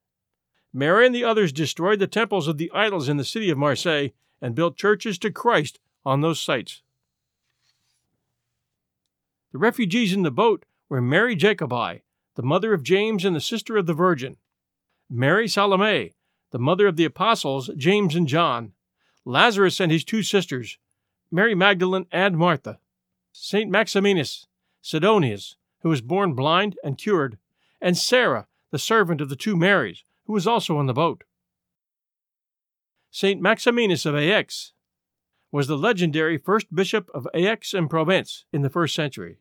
Mary 0.73 1.05
and 1.05 1.15
the 1.15 1.23
others 1.23 1.53
destroyed 1.53 1.99
the 1.99 2.07
temples 2.07 2.47
of 2.47 2.57
the 2.57 2.71
idols 2.73 3.07
in 3.07 3.17
the 3.17 3.23
city 3.23 3.49
of 3.49 3.57
Marseille 3.57 4.09
and 4.41 4.55
built 4.55 4.75
churches 4.75 5.17
to 5.19 5.31
Christ 5.31 5.79
on 6.05 6.21
those 6.21 6.41
sites. 6.41 6.81
The 9.53 9.57
refugees 9.57 10.13
in 10.13 10.23
the 10.23 10.31
boat 10.31 10.65
were 10.89 11.01
Mary 11.01 11.35
Jacobi, 11.35 12.01
the 12.35 12.43
mother 12.43 12.73
of 12.73 12.83
James 12.83 13.23
and 13.23 13.35
the 13.35 13.41
sister 13.41 13.77
of 13.77 13.85
the 13.85 13.93
Virgin, 13.93 14.35
Mary 15.09 15.47
Salome, 15.47 16.14
the 16.55 16.59
mother 16.59 16.87
of 16.87 16.95
the 16.95 17.03
apostles 17.03 17.69
James 17.75 18.15
and 18.15 18.29
John, 18.29 18.71
Lazarus 19.25 19.81
and 19.81 19.91
his 19.91 20.05
two 20.05 20.23
sisters, 20.23 20.77
Mary 21.29 21.53
Magdalene 21.53 22.05
and 22.13 22.37
Martha, 22.37 22.79
Saint 23.33 23.69
Maximinus, 23.69 24.47
Sidonius, 24.81 25.57
who 25.81 25.89
was 25.89 25.99
born 25.99 26.33
blind 26.33 26.77
and 26.81 26.97
cured, 26.97 27.37
and 27.81 27.97
Sarah, 27.97 28.47
the 28.71 28.79
servant 28.79 29.19
of 29.19 29.27
the 29.27 29.35
two 29.35 29.57
Marys, 29.57 30.05
who 30.27 30.31
was 30.31 30.47
also 30.47 30.77
on 30.77 30.85
the 30.85 30.93
boat. 30.93 31.25
Saint 33.11 33.41
Maximinus 33.41 34.05
of 34.05 34.15
Aix 34.15 34.71
was 35.51 35.67
the 35.67 35.77
legendary 35.77 36.37
first 36.37 36.73
bishop 36.73 37.09
of 37.13 37.27
Aix 37.33 37.73
en 37.73 37.89
Provence 37.89 38.45
in 38.53 38.61
the 38.61 38.69
first 38.69 38.95
century. 38.95 39.39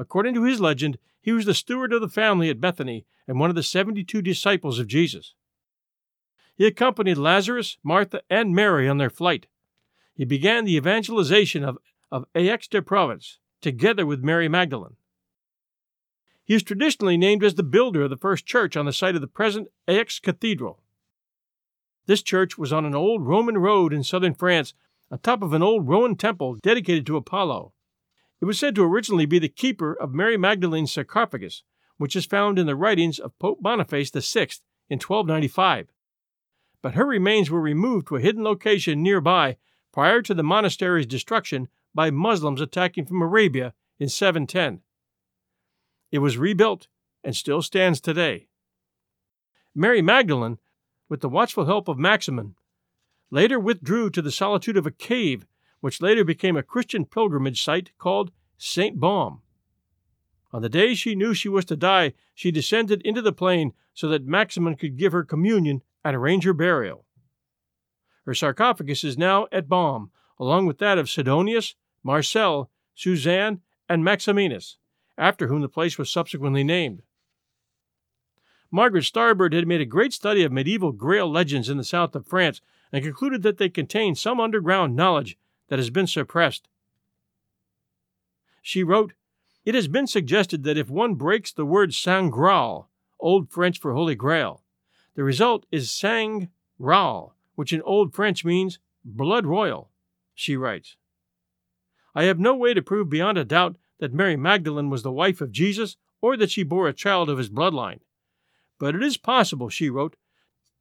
According 0.00 0.34
to 0.34 0.42
his 0.42 0.60
legend, 0.60 0.98
he 1.20 1.30
was 1.30 1.44
the 1.44 1.54
steward 1.54 1.92
of 1.92 2.00
the 2.00 2.08
family 2.08 2.50
at 2.50 2.60
Bethany 2.60 3.06
and 3.28 3.38
one 3.38 3.50
of 3.50 3.54
the 3.56 3.62
72 3.62 4.20
disciples 4.20 4.80
of 4.80 4.88
Jesus. 4.88 5.34
He 6.58 6.66
accompanied 6.66 7.18
Lazarus, 7.18 7.78
Martha, 7.84 8.20
and 8.28 8.52
Mary 8.52 8.88
on 8.88 8.98
their 8.98 9.10
flight. 9.10 9.46
He 10.12 10.24
began 10.24 10.64
the 10.64 10.74
evangelization 10.74 11.62
of, 11.62 11.78
of 12.10 12.26
Aix-de-Provence 12.34 13.38
together 13.62 14.04
with 14.04 14.24
Mary 14.24 14.48
Magdalene. 14.48 14.96
He 16.42 16.54
is 16.54 16.64
traditionally 16.64 17.16
named 17.16 17.44
as 17.44 17.54
the 17.54 17.62
builder 17.62 18.02
of 18.02 18.10
the 18.10 18.16
first 18.16 18.44
church 18.44 18.76
on 18.76 18.86
the 18.86 18.92
site 18.92 19.14
of 19.14 19.20
the 19.20 19.28
present 19.28 19.68
Aix 19.86 20.18
Cathedral. 20.18 20.82
This 22.06 22.22
church 22.22 22.58
was 22.58 22.72
on 22.72 22.84
an 22.84 22.94
old 22.94 23.24
Roman 23.24 23.58
road 23.58 23.92
in 23.92 24.02
southern 24.02 24.34
France, 24.34 24.74
on 25.12 25.20
top 25.20 25.42
of 25.42 25.52
an 25.52 25.62
old 25.62 25.86
Roman 25.86 26.16
temple 26.16 26.56
dedicated 26.60 27.06
to 27.06 27.16
Apollo. 27.16 27.72
It 28.40 28.46
was 28.46 28.58
said 28.58 28.74
to 28.74 28.84
originally 28.84 29.26
be 29.26 29.38
the 29.38 29.48
keeper 29.48 29.92
of 29.92 30.12
Mary 30.12 30.36
Magdalene's 30.36 30.90
sarcophagus, 30.90 31.62
which 31.98 32.16
is 32.16 32.26
found 32.26 32.58
in 32.58 32.66
the 32.66 32.74
writings 32.74 33.20
of 33.20 33.38
Pope 33.38 33.62
Boniface 33.62 34.10
VI 34.10 34.48
in 34.90 34.98
1295. 34.98 35.92
But 36.82 36.94
her 36.94 37.04
remains 37.04 37.50
were 37.50 37.60
removed 37.60 38.08
to 38.08 38.16
a 38.16 38.20
hidden 38.20 38.44
location 38.44 39.02
nearby 39.02 39.56
prior 39.92 40.22
to 40.22 40.34
the 40.34 40.42
monastery's 40.42 41.06
destruction 41.06 41.68
by 41.94 42.10
Muslims 42.10 42.60
attacking 42.60 43.06
from 43.06 43.22
Arabia 43.22 43.74
in 43.98 44.08
710. 44.08 44.80
It 46.12 46.18
was 46.18 46.38
rebuilt 46.38 46.88
and 47.24 47.34
still 47.34 47.62
stands 47.62 48.00
today. 48.00 48.48
Mary 49.74 50.02
Magdalene, 50.02 50.58
with 51.08 51.20
the 51.20 51.28
watchful 51.28 51.66
help 51.66 51.88
of 51.88 51.98
Maximin, 51.98 52.54
later 53.30 53.58
withdrew 53.58 54.10
to 54.10 54.22
the 54.22 54.30
solitude 54.30 54.76
of 54.76 54.86
a 54.86 54.90
cave 54.90 55.46
which 55.80 56.02
later 56.02 56.24
became 56.24 56.56
a 56.56 56.62
Christian 56.62 57.04
pilgrimage 57.04 57.62
site 57.62 57.90
called 57.98 58.32
St. 58.56 58.98
Baume. 58.98 59.42
On 60.52 60.62
the 60.62 60.68
day 60.68 60.94
she 60.94 61.14
knew 61.14 61.34
she 61.34 61.48
was 61.48 61.64
to 61.66 61.76
die, 61.76 62.14
she 62.34 62.50
descended 62.50 63.02
into 63.02 63.20
the 63.20 63.32
plain 63.32 63.74
so 63.92 64.08
that 64.08 64.26
Maximin 64.26 64.76
could 64.76 64.96
give 64.96 65.12
her 65.12 65.24
communion 65.24 65.82
and 66.04 66.16
arrange 66.16 66.44
her 66.44 66.52
burial. 66.52 67.04
Her 68.24 68.34
sarcophagus 68.34 69.04
is 69.04 69.16
now 69.16 69.46
at 69.50 69.68
Baume, 69.68 70.10
along 70.38 70.66
with 70.66 70.78
that 70.78 70.98
of 70.98 71.08
Sidonius, 71.08 71.74
Marcel, 72.02 72.70
Suzanne, 72.94 73.60
and 73.88 74.04
Maximinus, 74.04 74.76
after 75.16 75.48
whom 75.48 75.62
the 75.62 75.68
place 75.68 75.98
was 75.98 76.10
subsequently 76.10 76.62
named. 76.62 77.02
Margaret 78.70 79.04
Starbird 79.04 79.54
had 79.54 79.66
made 79.66 79.80
a 79.80 79.86
great 79.86 80.12
study 80.12 80.44
of 80.44 80.52
medieval 80.52 80.92
Grail 80.92 81.30
legends 81.30 81.70
in 81.70 81.78
the 81.78 81.84
south 81.84 82.14
of 82.14 82.26
France 82.26 82.60
and 82.92 83.02
concluded 83.02 83.42
that 83.42 83.56
they 83.56 83.68
contained 83.68 84.18
some 84.18 84.40
underground 84.40 84.94
knowledge 84.94 85.38
that 85.68 85.78
has 85.78 85.90
been 85.90 86.06
suppressed. 86.06 86.68
She 88.60 88.82
wrote, 88.82 89.14
It 89.64 89.74
has 89.74 89.88
been 89.88 90.06
suggested 90.06 90.64
that 90.64 90.76
if 90.76 90.90
one 90.90 91.14
breaks 91.14 91.52
the 91.52 91.64
word 91.64 91.94
Saint 91.94 92.34
Old 93.20 93.50
French 93.50 93.80
for 93.80 93.94
Holy 93.94 94.14
Grail, 94.14 94.62
the 95.18 95.24
result 95.24 95.66
is 95.72 95.90
Sang 95.90 96.48
Ral, 96.78 97.34
which 97.56 97.72
in 97.72 97.82
Old 97.82 98.14
French 98.14 98.44
means 98.44 98.78
blood 99.04 99.46
royal, 99.46 99.90
she 100.32 100.56
writes. 100.56 100.94
I 102.14 102.22
have 102.22 102.38
no 102.38 102.54
way 102.54 102.72
to 102.72 102.82
prove 102.82 103.10
beyond 103.10 103.36
a 103.36 103.44
doubt 103.44 103.78
that 103.98 104.14
Mary 104.14 104.36
Magdalene 104.36 104.90
was 104.90 105.02
the 105.02 105.10
wife 105.10 105.40
of 105.40 105.50
Jesus 105.50 105.96
or 106.20 106.36
that 106.36 106.52
she 106.52 106.62
bore 106.62 106.86
a 106.86 106.92
child 106.92 107.28
of 107.28 107.38
his 107.38 107.50
bloodline. 107.50 107.98
But 108.78 108.94
it 108.94 109.02
is 109.02 109.16
possible, 109.16 109.68
she 109.68 109.90
wrote, 109.90 110.14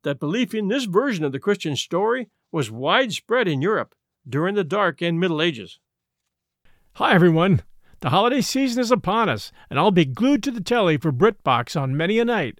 that 0.03 0.19
belief 0.19 0.53
in 0.53 0.67
this 0.67 0.83
version 0.85 1.25
of 1.25 1.31
the 1.31 1.39
Christian 1.39 1.75
story 1.75 2.29
was 2.51 2.69
widespread 2.69 3.47
in 3.47 3.63
Europe 3.63 3.95
during 4.29 4.53
the 4.53 4.63
Dark 4.63 5.01
and 5.01 5.19
Middle 5.19 5.41
Ages. 5.41 5.79
Hi, 6.93 7.15
everyone. 7.15 7.63
The 8.01 8.11
holiday 8.11 8.41
season 8.41 8.83
is 8.83 8.91
upon 8.91 9.29
us, 9.29 9.51
and 9.71 9.79
I'll 9.79 9.89
be 9.89 10.05
glued 10.05 10.43
to 10.43 10.51
the 10.51 10.61
telly 10.61 10.97
for 10.97 11.11
BritBox 11.11 11.75
on 11.75 11.97
many 11.97 12.19
a 12.19 12.25
night. 12.25 12.59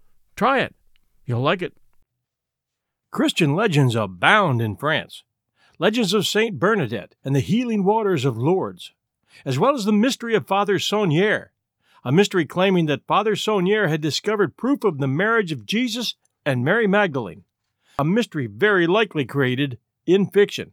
Try 0.35 0.59
it. 0.59 0.75
You'll 1.25 1.41
like 1.41 1.61
it. 1.61 1.73
Christian 3.11 3.55
legends 3.55 3.95
abound 3.95 4.61
in 4.61 4.75
France. 4.75 5.23
Legends 5.79 6.13
of 6.13 6.27
Saint 6.27 6.59
Bernadette 6.59 7.15
and 7.25 7.35
the 7.35 7.39
healing 7.39 7.83
waters 7.83 8.23
of 8.23 8.37
Lourdes, 8.37 8.93
as 9.45 9.57
well 9.57 9.73
as 9.73 9.85
the 9.85 9.91
mystery 9.91 10.35
of 10.35 10.47
Father 10.47 10.77
Saunière, 10.77 11.47
a 12.03 12.11
mystery 12.11 12.45
claiming 12.45 12.85
that 12.85 13.07
Father 13.07 13.35
Saunière 13.35 13.89
had 13.89 14.01
discovered 14.01 14.57
proof 14.57 14.83
of 14.83 14.99
the 14.99 15.07
marriage 15.07 15.51
of 15.51 15.65
Jesus 15.65 16.15
and 16.45 16.63
Mary 16.63 16.87
Magdalene, 16.87 17.43
a 17.97 18.05
mystery 18.05 18.47
very 18.47 18.87
likely 18.87 19.25
created 19.25 19.77
in 20.05 20.27
fiction. 20.27 20.71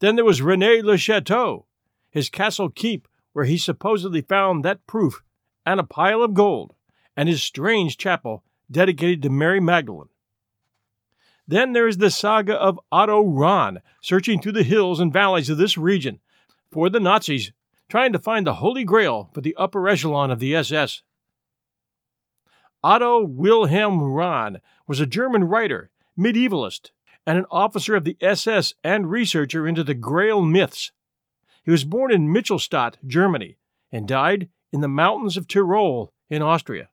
Then 0.00 0.16
there 0.16 0.24
was 0.24 0.42
Rennes 0.42 0.84
Le 0.84 0.96
Chateau, 0.96 1.66
his 2.10 2.30
castle 2.30 2.70
keep 2.70 3.06
where 3.32 3.44
he 3.44 3.58
supposedly 3.58 4.22
found 4.22 4.64
that 4.64 4.86
proof 4.86 5.22
and 5.66 5.78
a 5.78 5.84
pile 5.84 6.22
of 6.22 6.34
gold, 6.34 6.74
and 7.16 7.28
his 7.28 7.42
strange 7.42 7.96
chapel 7.96 8.44
dedicated 8.70 9.22
to 9.22 9.30
Mary 9.30 9.60
Magdalene. 9.60 10.08
Then 11.46 11.72
there 11.72 11.88
is 11.88 11.98
the 11.98 12.10
saga 12.10 12.54
of 12.54 12.78
Otto 12.92 13.24
Rahn, 13.24 13.80
searching 14.00 14.40
through 14.40 14.52
the 14.52 14.62
hills 14.62 15.00
and 15.00 15.12
valleys 15.12 15.50
of 15.50 15.58
this 15.58 15.76
region 15.76 16.20
for 16.70 16.88
the 16.88 17.00
Nazis, 17.00 17.52
trying 17.88 18.12
to 18.12 18.18
find 18.18 18.46
the 18.46 18.54
Holy 18.54 18.84
Grail 18.84 19.30
for 19.34 19.40
the 19.40 19.56
upper 19.56 19.88
echelon 19.88 20.30
of 20.30 20.38
the 20.38 20.54
SS. 20.54 21.02
Otto 22.82 23.24
Wilhelm 23.24 24.00
Rahn 24.00 24.60
was 24.86 25.00
a 25.00 25.06
German 25.06 25.44
writer, 25.44 25.90
medievalist, 26.16 26.92
and 27.26 27.36
an 27.36 27.46
officer 27.50 27.96
of 27.96 28.04
the 28.04 28.16
SS 28.20 28.74
and 28.82 29.10
researcher 29.10 29.66
into 29.66 29.84
the 29.84 29.94
Grail 29.94 30.40
myths. 30.42 30.92
He 31.64 31.70
was 31.70 31.84
born 31.84 32.12
in 32.12 32.32
Michelstadt, 32.32 32.96
Germany, 33.06 33.58
and 33.92 34.08
died 34.08 34.48
in 34.72 34.80
the 34.80 34.88
mountains 34.88 35.36
of 35.36 35.48
Tyrol 35.48 36.12
in 36.30 36.42
Austria. 36.42 36.88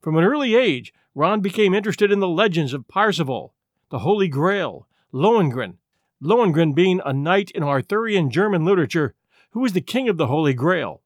From 0.00 0.16
an 0.16 0.24
early 0.24 0.54
age, 0.54 0.92
Rahn 1.14 1.40
became 1.40 1.74
interested 1.74 2.12
in 2.12 2.20
the 2.20 2.28
legends 2.28 2.72
of 2.72 2.88
Parzival, 2.88 3.54
the 3.90 4.00
Holy 4.00 4.28
Grail, 4.28 4.86
Lohengrin, 5.12 5.78
Lohengrin 6.22 6.74
being 6.74 7.00
a 7.04 7.12
knight 7.12 7.50
in 7.52 7.62
Arthurian 7.62 8.30
German 8.30 8.64
literature 8.64 9.14
who 9.50 9.60
was 9.60 9.72
the 9.72 9.80
king 9.80 10.08
of 10.08 10.16
the 10.16 10.26
Holy 10.26 10.54
Grail, 10.54 11.02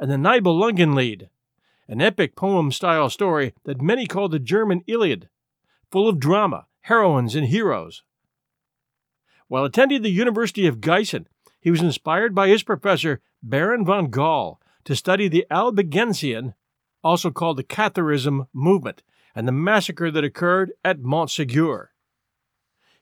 and 0.00 0.10
the 0.10 0.16
Nibelungenlied, 0.16 1.28
an 1.86 2.00
epic 2.00 2.36
poem 2.36 2.72
style 2.72 3.08
story 3.08 3.54
that 3.64 3.80
many 3.80 4.06
call 4.06 4.28
the 4.28 4.38
German 4.38 4.82
Iliad, 4.86 5.28
full 5.90 6.08
of 6.08 6.18
drama, 6.18 6.66
heroines, 6.82 7.34
and 7.34 7.46
heroes. 7.46 8.02
While 9.46 9.64
attending 9.64 10.02
the 10.02 10.10
University 10.10 10.66
of 10.66 10.80
Gießen, 10.80 11.26
he 11.60 11.70
was 11.70 11.82
inspired 11.82 12.34
by 12.34 12.48
his 12.48 12.62
professor, 12.62 13.20
Baron 13.42 13.84
von 13.84 14.10
Gall, 14.10 14.60
to 14.84 14.94
study 14.94 15.28
the 15.28 15.46
Albigensian, 15.50 16.54
also 17.02 17.30
called 17.30 17.56
the 17.56 17.64
Catharism, 17.64 18.46
movement 18.52 19.02
and 19.34 19.46
the 19.46 19.52
massacre 19.52 20.10
that 20.10 20.24
occurred 20.24 20.72
at 20.84 20.98
Montségur. 20.98 21.88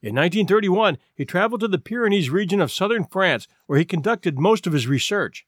In 0.03 0.15
1931, 0.15 0.99
he 1.15 1.25
traveled 1.25 1.61
to 1.63 1.69
the 1.69 1.79
Pyrenees 1.79 2.31
region 2.31 2.61
of 2.61 2.71
southern 2.71 3.05
France, 3.05 3.49
where 3.67 3.79
he 3.79 3.85
conducted 3.85 4.39
most 4.39 4.67
of 4.67 4.73
his 4.73 4.87
research. 4.87 5.47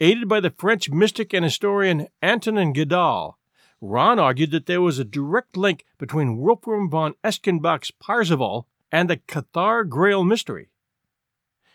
Aided 0.00 0.28
by 0.28 0.40
the 0.40 0.54
French 0.56 0.90
mystic 0.90 1.32
and 1.32 1.44
historian 1.44 2.08
Antonin 2.22 2.72
Gadal, 2.72 3.34
Rahn 3.80 4.18
argued 4.18 4.50
that 4.52 4.66
there 4.66 4.80
was 4.80 4.98
a 4.98 5.04
direct 5.04 5.56
link 5.56 5.84
between 5.98 6.38
Wolfram 6.38 6.88
von 6.88 7.14
Eschenbach's 7.22 7.90
Parzival 7.90 8.66
and 8.90 9.10
the 9.10 9.18
Cathar 9.18 9.84
Grail 9.84 10.24
mystery. 10.24 10.70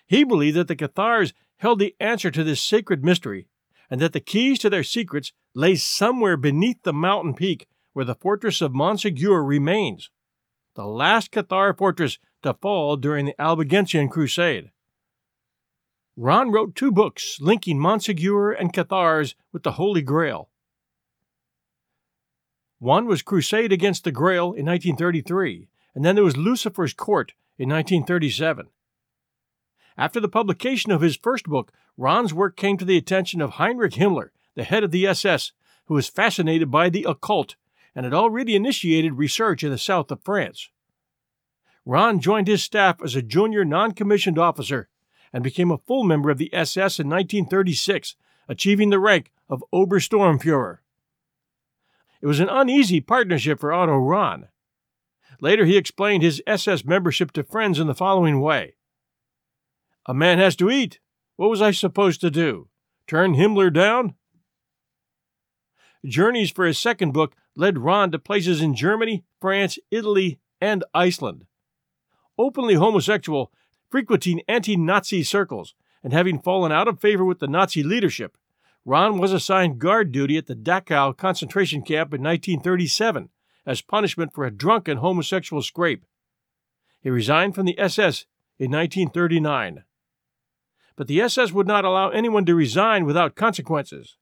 He 0.08 0.24
believed 0.24 0.58
that 0.58 0.68
the 0.68 0.76
Cathars 0.76 1.34
held 1.58 1.80
the 1.80 1.96
answer 2.00 2.32
to 2.32 2.44
this 2.44 2.62
sacred 2.62 3.06
mystery, 3.06 3.48
and 3.90 4.00
that 4.02 4.14
the 4.14 4.20
keys 4.20 4.60
to 4.60 4.70
their 4.70 4.84
secrets 4.84 5.32
lay 5.56 5.76
somewhere 5.76 6.38
beneath 6.38 6.84
the 6.84 6.94
mountain 6.94 7.34
peak 7.34 7.68
where 7.94 8.06
the 8.06 8.16
fortress 8.16 8.62
of 8.62 8.72
Montségur 8.72 9.46
remains, 9.46 10.10
the 10.76 10.86
last 10.86 11.32
Cathar 11.32 11.78
fortress 11.78 12.20
to 12.44 12.54
fall 12.54 12.96
during 12.96 13.26
the 13.26 13.42
Albigensian 13.42 14.10
Crusade. 14.10 14.72
Rahn 16.16 16.52
wrote 16.52 16.76
two 16.76 16.92
books 16.92 17.38
linking 17.40 17.80
Montségur 17.80 18.54
and 18.58 18.74
Cathars 18.74 19.36
with 19.52 19.64
the 19.64 19.74
Holy 19.74 20.02
Grail. 20.02 20.50
One 22.78 23.08
was 23.08 23.22
Crusade 23.22 23.74
Against 23.74 24.04
the 24.06 24.12
Grail 24.12 24.54
in 24.54 24.66
1933, 24.66 25.68
and 25.96 26.06
then 26.06 26.16
there 26.16 26.24
was 26.24 26.38
Lucifer's 26.38 26.94
Court 26.94 27.34
in 27.58 27.70
1937. 27.70 28.68
After 29.98 30.22
the 30.22 30.30
publication 30.30 30.94
of 30.94 31.02
his 31.02 31.18
first 31.18 31.44
book, 31.46 31.74
Rahn's 32.00 32.34
work 32.34 32.56
came 32.56 32.78
to 32.78 32.86
the 32.86 32.96
attention 32.96 33.42
of 33.42 33.52
Heinrich 33.52 33.92
Himmler, 33.92 34.30
the 34.56 34.64
head 34.64 34.86
of 34.86 34.92
the 34.92 35.06
SS, 35.06 35.52
who 35.88 35.96
was 35.96 36.08
fascinated 36.08 36.72
by 36.72 36.90
the 36.90 37.04
occult 37.04 37.58
and 37.94 38.06
had 38.06 38.14
already 38.14 38.56
initiated 38.56 39.18
research 39.18 39.66
in 39.66 39.70
the 39.70 39.78
south 39.78 40.10
of 40.10 40.24
France. 40.24 40.70
Rahn 41.86 42.22
joined 42.22 42.48
his 42.48 42.64
staff 42.64 43.04
as 43.04 43.18
a 43.18 43.22
junior 43.22 43.66
non 43.66 43.92
commissioned 43.92 44.40
officer 44.40 44.88
and 45.34 45.44
became 45.44 45.72
a 45.72 45.78
full 45.78 46.06
member 46.06 46.30
of 46.30 46.38
the 46.38 46.54
SS 46.54 47.00
in 47.00 47.10
1936, 47.10 48.16
achieving 48.48 48.92
the 48.92 49.00
rank 49.00 49.32
of 49.50 49.62
Obersturmfuhrer. 49.74 50.78
It 52.22 52.28
was 52.28 52.40
an 52.40 52.50
uneasy 52.50 53.02
partnership 53.02 53.60
for 53.60 53.74
Otto 53.74 53.98
Rahn. 53.98 54.48
Later, 55.42 55.66
he 55.66 55.76
explained 55.76 56.24
his 56.24 56.42
SS 56.48 56.86
membership 56.86 57.34
to 57.34 57.44
friends 57.44 57.78
in 57.78 57.88
the 57.88 57.94
following 57.94 58.40
way 58.40 58.76
A 60.06 60.14
man 60.14 60.38
has 60.38 60.56
to 60.56 60.70
eat. 60.70 61.00
What 61.40 61.50
was 61.50 61.62
I 61.62 61.72
supposed 61.72 62.20
to 62.20 62.30
do? 62.30 62.68
Turn 63.08 63.34
Himmler 63.34 63.72
down? 63.72 64.16
Journeys 66.06 66.52
for 66.52 66.66
his 66.66 66.78
second 66.78 67.14
book 67.14 67.34
led 67.56 67.78
Rahn 67.78 68.12
to 68.12 68.20
places 68.20 68.62
in 68.62 68.76
Germany, 68.76 69.24
France, 69.40 69.80
Italy, 69.90 70.42
and 70.60 70.84
Iceland. 70.94 71.46
Openly 72.38 72.74
homosexual, 72.74 73.54
frequenting 73.90 74.42
anti 74.50 74.76
Nazi 74.76 75.24
circles, 75.24 75.76
and 76.04 76.12
having 76.12 76.42
fallen 76.42 76.74
out 76.74 76.90
of 76.90 77.00
favor 77.00 77.24
with 77.24 77.40
the 77.40 77.48
Nazi 77.48 77.84
leadership, 77.84 78.38
Rahn 78.84 79.18
was 79.18 79.32
assigned 79.32 79.80
guard 79.80 80.12
duty 80.12 80.36
at 80.36 80.48
the 80.48 80.58
Dachau 80.58 81.16
concentration 81.16 81.84
camp 81.84 82.14
in 82.14 82.22
1937 82.22 83.30
as 83.66 83.82
punishment 83.82 84.34
for 84.34 84.44
a 84.44 84.52
drunken 84.52 84.98
homosexual 84.98 85.62
scrape. 85.62 86.04
He 87.00 87.10
resigned 87.10 87.56
from 87.56 87.66
the 87.66 87.80
SS 87.80 88.26
in 88.58 88.72
1939. 88.72 89.86
But 91.00 91.08
the 91.08 91.22
SS 91.22 91.54
would 91.54 91.66
not 91.66 91.86
allow 91.86 92.10
anyone 92.10 92.44
to 92.44 92.54
resign 92.54 93.06
without 93.06 93.38
consequences. 93.38 94.18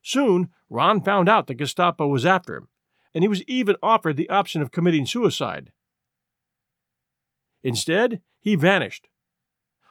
Soon, 0.00 0.50
Rahn 0.70 1.00
found 1.00 1.28
out 1.28 1.48
the 1.48 1.54
Gestapo 1.54 2.06
was 2.06 2.24
after 2.24 2.54
him, 2.54 2.68
and 3.12 3.24
he 3.24 3.28
was 3.28 3.42
even 3.48 3.74
offered 3.82 4.16
the 4.16 4.30
option 4.30 4.62
of 4.62 4.70
committing 4.70 5.06
suicide. 5.06 5.72
Instead, 7.64 8.22
he 8.38 8.54
vanished. 8.54 9.08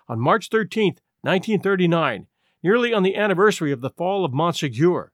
On 0.08 0.18
March 0.18 0.48
13, 0.48 0.96
1939, 1.24 2.28
nearly 2.64 2.94
on 2.94 3.04
the 3.04 3.18
anniversary 3.18 3.74
of 3.74 3.82
the 3.82 3.90
fall 3.90 4.24
of 4.24 4.32
Montségur, 4.32 5.10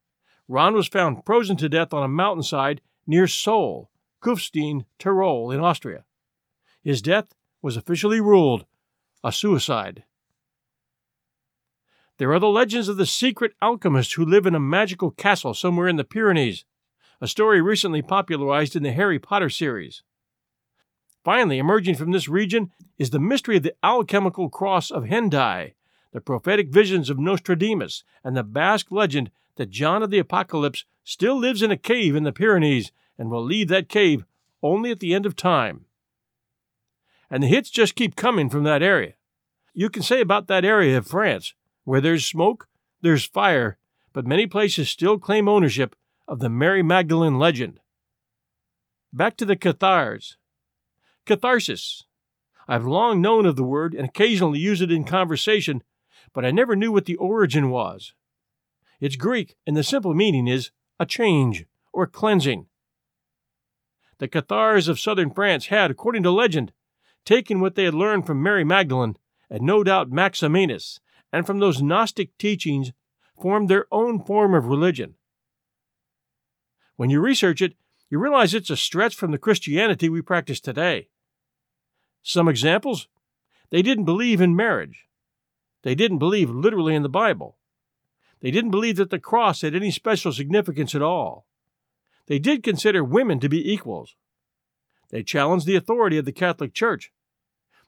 Rahn 0.47 0.75
was 0.75 0.88
found 0.88 1.25
frozen 1.25 1.58
to 1.58 1.69
death 1.69 1.91
on 1.91 2.03
a 2.03 2.08
mountainside 2.08 2.82
near 3.08 3.25
Söll, 3.25 3.88
Kufstein, 4.21 4.86
Tyrol, 4.99 5.49
in 5.49 5.60
Austria. 5.60 6.06
His 6.84 7.01
death 7.01 7.34
was 7.63 7.77
officially 7.77 8.21
ruled 8.21 8.67
a 9.23 9.32
suicide. 9.32 10.03
There 12.23 12.31
are 12.31 12.39
the 12.39 12.47
legends 12.47 12.88
of 12.88 12.95
the 12.95 13.05
secret 13.05 13.51
alchemists 13.62 14.13
who 14.13 14.23
live 14.23 14.45
in 14.45 14.55
a 14.55 14.57
magical 14.57 15.12
castle 15.12 15.53
somewhere 15.53 15.89
in 15.89 15.97
the 15.97 16.05
Pyrenees, 16.05 16.63
a 17.19 17.27
story 17.27 17.59
recently 17.62 18.01
popularized 18.01 18.77
in 18.77 18.83
the 18.83 18.93
Harry 18.93 19.19
Potter 19.19 19.49
series. 19.49 20.03
Finally, 21.25 21.57
emerging 21.57 21.95
from 21.95 22.12
this 22.12 22.29
region 22.29 22.71
is 22.97 23.09
the 23.09 23.19
mystery 23.19 23.57
of 23.57 23.63
the 23.63 23.75
alchemical 23.83 24.49
cross 24.49 24.89
of 24.89 25.03
Hendaye, 25.03 25.73
the 26.13 26.21
prophetic 26.21 26.69
visions 26.69 27.09
of 27.09 27.19
Nostradamus, 27.19 28.05
and 28.23 28.38
the 28.38 28.43
Basque 28.43 28.89
legend 28.89 29.29
that 29.57 29.69
John 29.69 30.01
of 30.01 30.09
the 30.09 30.19
Apocalypse 30.19 30.86
still 31.03 31.38
lives 31.38 31.62
in 31.62 31.71
a 31.71 31.77
cave 31.77 32.15
in 32.15 32.23
the 32.23 32.31
Pyrenees 32.31 32.93
and 33.17 33.29
will 33.29 33.43
leave 33.43 33.67
that 33.67 33.89
cave 33.89 34.23
only 34.62 34.91
at 34.91 35.01
the 35.01 35.13
end 35.13 35.25
of 35.25 35.36
time. 35.36 35.88
And 37.29 37.43
the 37.43 37.47
hits 37.47 37.69
just 37.69 37.95
keep 37.95 38.15
coming 38.15 38.49
from 38.49 38.63
that 38.63 38.81
area. 38.81 39.15
You 39.73 39.89
can 39.89 40.03
say 40.03 40.21
about 40.21 40.47
that 40.47 40.63
area 40.63 40.97
of 40.97 41.05
France 41.05 41.53
where 41.83 42.01
there's 42.01 42.25
smoke, 42.25 42.67
there's 43.01 43.25
fire, 43.25 43.77
but 44.13 44.27
many 44.27 44.47
places 44.47 44.89
still 44.89 45.19
claim 45.19 45.47
ownership 45.47 45.95
of 46.27 46.39
the 46.39 46.49
Mary 46.49 46.83
Magdalene 46.83 47.37
legend. 47.37 47.79
Back 49.11 49.37
to 49.37 49.45
the 49.45 49.55
Cathars. 49.55 50.37
Catharsis. 51.25 52.05
I've 52.67 52.85
long 52.85 53.21
known 53.21 53.45
of 53.45 53.55
the 53.55 53.63
word 53.63 53.93
and 53.93 54.07
occasionally 54.07 54.59
use 54.59 54.81
it 54.81 54.91
in 54.91 55.03
conversation, 55.03 55.83
but 56.33 56.45
I 56.45 56.51
never 56.51 56.75
knew 56.75 56.91
what 56.91 57.05
the 57.05 57.17
origin 57.17 57.69
was. 57.69 58.13
It's 58.99 59.15
Greek, 59.15 59.55
and 59.67 59.75
the 59.75 59.83
simple 59.83 60.13
meaning 60.13 60.47
is 60.47 60.71
a 60.99 61.05
change 61.05 61.65
or 61.91 62.07
cleansing. 62.07 62.67
The 64.19 64.27
Cathars 64.29 64.87
of 64.87 64.99
southern 64.99 65.31
France 65.31 65.65
had, 65.65 65.91
according 65.91 66.23
to 66.23 66.31
legend, 66.31 66.71
taken 67.25 67.59
what 67.59 67.75
they 67.75 67.83
had 67.83 67.93
learned 67.93 68.25
from 68.25 68.41
Mary 68.41 68.63
Magdalene, 68.63 69.17
and 69.49 69.61
no 69.61 69.83
doubt 69.83 70.09
Maximinus, 70.09 70.99
and 71.33 71.45
from 71.45 71.59
those 71.59 71.81
Gnostic 71.81 72.37
teachings, 72.37 72.93
formed 73.41 73.67
their 73.67 73.87
own 73.91 74.23
form 74.23 74.53
of 74.53 74.67
religion. 74.67 75.15
When 76.95 77.09
you 77.09 77.19
research 77.19 77.61
it, 77.61 77.73
you 78.09 78.19
realize 78.19 78.53
it's 78.53 78.69
a 78.69 78.77
stretch 78.77 79.15
from 79.15 79.31
the 79.31 79.39
Christianity 79.39 80.07
we 80.07 80.21
practice 80.21 80.59
today. 80.59 81.09
Some 82.21 82.47
examples 82.47 83.07
they 83.71 83.81
didn't 83.81 84.05
believe 84.05 84.39
in 84.39 84.55
marriage. 84.55 85.07
They 85.81 85.95
didn't 85.95 86.19
believe 86.19 86.51
literally 86.51 86.93
in 86.93 87.01
the 87.01 87.09
Bible. 87.09 87.57
They 88.39 88.51
didn't 88.51 88.69
believe 88.69 88.97
that 88.97 89.09
the 89.09 89.19
cross 89.19 89.61
had 89.61 89.73
any 89.73 89.89
special 89.89 90.31
significance 90.31 90.93
at 90.93 91.01
all. 91.01 91.47
They 92.27 92.37
did 92.37 92.61
consider 92.61 93.03
women 93.03 93.39
to 93.39 93.49
be 93.49 93.73
equals. 93.73 94.15
They 95.09 95.23
challenged 95.23 95.65
the 95.65 95.75
authority 95.75 96.19
of 96.19 96.25
the 96.25 96.31
Catholic 96.31 96.73
Church. 96.73 97.11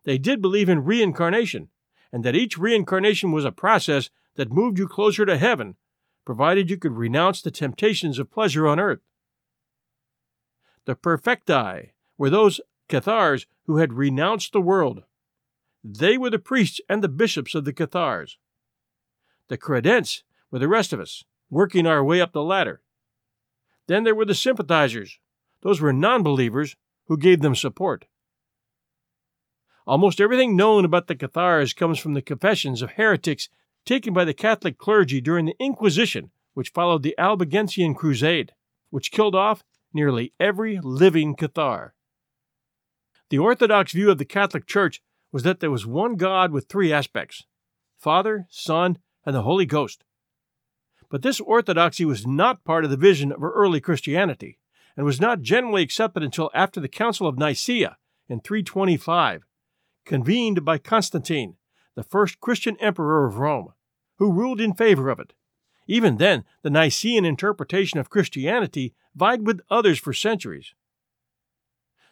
They 0.04 0.18
did 0.18 0.42
believe 0.42 0.70
in 0.70 0.84
reincarnation, 0.84 1.70
and 2.16 2.24
that 2.24 2.34
each 2.34 2.58
reincarnation 2.58 3.34
was 3.34 3.44
a 3.44 3.52
process 3.52 4.10
that 4.38 4.50
moved 4.50 4.80
you 4.80 4.88
closer 4.88 5.26
to 5.26 5.38
heaven, 5.38 5.76
provided 6.24 6.70
you 6.70 6.78
could 6.78 6.94
renounce 6.94 7.42
the 7.42 7.52
temptations 7.52 8.18
of 8.18 8.32
pleasure 8.32 8.66
on 8.66 8.80
earth. 8.80 9.02
The 10.86 10.96
perfecti 10.96 11.90
were 12.18 12.30
those 12.30 12.62
Cathars 12.88 13.48
who 13.66 13.80
had 13.80 13.92
renounced 13.92 14.54
the 14.54 14.62
world. 14.62 15.04
They 15.84 16.18
were 16.18 16.30
the 16.30 16.40
priests 16.40 16.80
and 16.88 17.04
the 17.04 17.10
bishops 17.10 17.54
of 17.54 17.66
the 17.66 17.74
Cathars. 17.74 18.38
The 19.50 19.58
credents 19.58 20.24
were 20.52 20.60
the 20.60 20.70
rest 20.70 20.94
of 20.94 21.02
us, 21.02 21.26
working 21.50 21.86
our 21.86 22.02
way 22.02 22.22
up 22.22 22.32
the 22.32 22.42
ladder. 22.42 22.82
Then 23.88 24.06
there 24.06 24.16
were 24.16 24.24
the 24.24 24.34
sympathizers. 24.34 25.20
Those 25.64 25.82
were 25.82 25.92
non 25.92 26.24
believers 26.24 26.78
who 27.08 27.18
gave 27.18 27.42
them 27.42 27.56
support. 27.56 28.06
Almost 29.88 30.20
everything 30.20 30.56
known 30.56 30.84
about 30.84 31.08
the 31.08 31.16
Cathars 31.16 31.74
comes 31.74 32.00
from 32.00 32.16
the 32.16 32.22
confessions 32.22 32.82
of 32.82 32.92
heretics 32.92 33.50
taken 33.86 34.14
by 34.14 34.26
the 34.26 34.34
Catholic 34.34 34.78
clergy 34.80 35.22
during 35.22 35.46
the 35.46 35.56
Inquisition, 35.60 36.32
which 36.56 36.70
followed 36.70 37.04
the 37.04 37.18
Albigensian 37.20 37.94
Crusade, 37.94 38.54
which 38.90 39.12
killed 39.12 39.36
off 39.36 39.64
nearly 39.94 40.34
every 40.40 40.80
living 40.82 41.36
Cathar. 41.36 41.94
The 43.30 43.38
Orthodox 43.38 43.92
view 43.92 44.10
of 44.10 44.18
the 44.18 44.26
Catholic 44.26 44.66
Church 44.66 45.02
was 45.32 45.44
that 45.44 45.60
there 45.60 45.72
was 45.72 45.86
one 45.86 46.16
God 46.16 46.52
with 46.52 46.68
three 46.68 46.92
aspects 46.92 47.44
Father, 47.98 48.48
Son, 48.50 48.98
and 49.26 49.36
the 49.36 49.44
Holy 49.44 49.66
Ghost. 49.66 50.04
But 51.10 51.22
this 51.22 51.40
orthodoxy 51.40 52.06
was 52.06 52.26
not 52.26 52.64
part 52.64 52.84
of 52.86 52.92
the 52.92 52.98
vision 52.98 53.32
of 53.32 53.44
early 53.44 53.80
Christianity, 53.80 54.58
and 54.98 55.06
was 55.06 55.22
not 55.22 55.42
generally 55.42 55.84
accepted 55.84 56.24
until 56.24 56.50
after 56.54 56.80
the 56.80 56.88
Council 56.88 57.28
of 57.28 57.38
Nicaea 57.38 57.98
in 58.28 58.40
325, 58.40 59.46
convened 60.06 60.64
by 60.64 60.78
Constantine, 60.78 61.56
the 61.96 62.04
first 62.04 62.40
Christian 62.40 62.78
emperor 62.78 63.26
of 63.26 63.38
Rome, 63.38 63.74
who 64.18 64.32
ruled 64.32 64.62
in 64.62 64.74
favor 64.74 65.10
of 65.10 65.20
it. 65.20 65.34
Even 65.88 66.18
then, 66.18 66.44
the 66.62 66.70
Nicene 66.70 67.26
interpretation 67.26 68.00
of 68.00 68.10
Christianity 68.10 68.94
vied 69.16 69.46
with 69.46 69.62
others 69.70 70.00
for 70.00 70.14
centuries. 70.14 70.74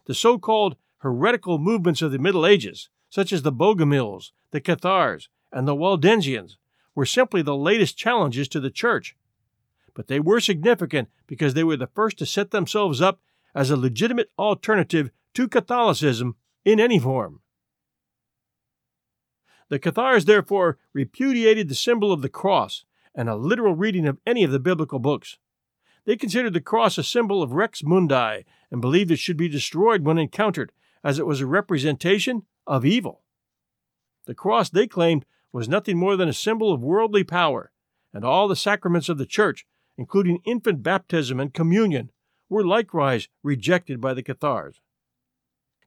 The 0.06 0.14
so 0.14 0.38
called 0.38 0.76
heretical 1.00 1.58
movements 1.58 2.02
of 2.02 2.12
the 2.12 2.20
Middle 2.20 2.46
Ages, 2.46 2.90
such 3.10 3.32
as 3.32 3.42
the 3.42 3.52
Bogomils, 3.52 4.32
the 4.52 4.62
Cathars, 4.62 5.30
and 5.52 5.68
the 5.68 5.76
Waldensians, 5.76 6.58
were 6.96 7.06
simply 7.06 7.42
the 7.42 7.56
latest 7.56 7.98
challenges 7.98 8.48
to 8.50 8.60
the 8.60 8.70
Church. 8.72 9.16
But 9.94 10.08
they 10.08 10.20
were 10.20 10.40
significant 10.40 11.10
because 11.28 11.54
they 11.54 11.64
were 11.64 11.78
the 11.78 11.88
first 11.88 12.18
to 12.20 12.26
set 12.26 12.52
themselves 12.52 13.02
up 13.02 13.20
as 13.56 13.70
a 13.70 13.78
legitimate 13.78 14.32
alternative 14.38 15.12
to 15.36 15.48
Catholicism 15.48 16.36
in 16.66 16.80
any 16.80 17.00
form. 17.00 17.42
The 19.74 19.80
Cathars 19.80 20.26
therefore 20.26 20.78
repudiated 20.94 21.68
the 21.68 21.74
symbol 21.74 22.12
of 22.12 22.22
the 22.22 22.30
cross 22.30 22.86
and 23.16 23.28
a 23.28 23.36
literal 23.36 23.74
reading 23.74 24.06
of 24.06 24.20
any 24.24 24.44
of 24.44 24.52
the 24.52 24.60
biblical 24.60 25.00
books. 25.00 25.40
They 26.06 26.16
considered 26.16 26.54
the 26.54 26.62
cross 26.62 27.00
a 27.00 27.04
symbol 27.04 27.42
of 27.42 27.54
Rex 27.54 27.82
Mundi 27.82 28.46
and 28.70 28.82
believed 28.82 29.10
it 29.10 29.18
should 29.18 29.36
be 29.36 29.50
destroyed 29.50 30.06
when 30.06 30.20
encountered, 30.20 30.74
as 31.04 31.18
it 31.18 31.26
was 31.26 31.42
a 31.42 31.48
representation 31.48 32.44
of 32.68 32.86
evil. 32.86 33.24
The 34.28 34.36
cross, 34.36 34.70
they 34.70 34.86
claimed, 34.86 35.26
was 35.52 35.68
nothing 35.68 35.98
more 35.98 36.18
than 36.18 36.30
a 36.30 36.34
symbol 36.34 36.72
of 36.72 36.84
worldly 36.84 37.24
power, 37.24 37.72
and 38.14 38.24
all 38.24 38.48
the 38.48 38.56
sacraments 38.56 39.10
of 39.10 39.18
the 39.18 39.26
Church, 39.26 39.66
including 39.98 40.44
infant 40.46 40.84
baptism 40.84 41.40
and 41.40 41.52
communion, 41.52 42.12
were 42.48 42.64
likewise 42.64 43.28
rejected 43.42 44.00
by 44.00 44.14
the 44.14 44.22
Cathars. 44.22 44.82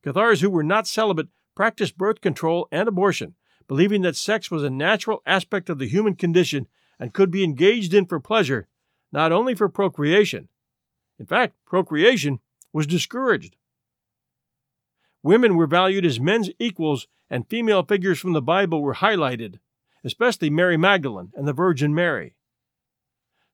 Cathars 0.02 0.40
who 0.40 0.50
were 0.50 0.64
not 0.64 0.88
celibate 0.88 1.28
practiced 1.54 1.96
birth 1.96 2.20
control 2.20 2.66
and 2.72 2.88
abortion, 2.88 3.36
believing 3.68 4.02
that 4.02 4.16
sex 4.16 4.50
was 4.50 4.62
a 4.62 4.70
natural 4.70 5.22
aspect 5.26 5.68
of 5.68 5.78
the 5.78 5.88
human 5.88 6.14
condition 6.14 6.66
and 6.98 7.12
could 7.12 7.30
be 7.30 7.44
engaged 7.44 7.92
in 7.92 8.06
for 8.06 8.20
pleasure, 8.20 8.68
not 9.12 9.32
only 9.32 9.54
for 9.54 9.68
procreation. 9.68 10.48
In 11.18 11.26
fact, 11.26 11.54
procreation 11.66 12.40
was 12.72 12.86
discouraged. 12.86 13.56
Women 15.22 15.56
were 15.56 15.66
valued 15.66 16.04
as 16.04 16.20
men's 16.20 16.50
equals, 16.58 17.08
and 17.28 17.48
female 17.48 17.82
figures 17.82 18.18
from 18.18 18.32
the 18.32 18.42
Bible 18.42 18.82
were 18.82 18.94
highlighted, 18.94 19.58
especially 20.04 20.50
Mary 20.50 20.76
Magdalene 20.76 21.32
and 21.34 21.48
the 21.48 21.52
Virgin 21.52 21.94
Mary. 21.94 22.36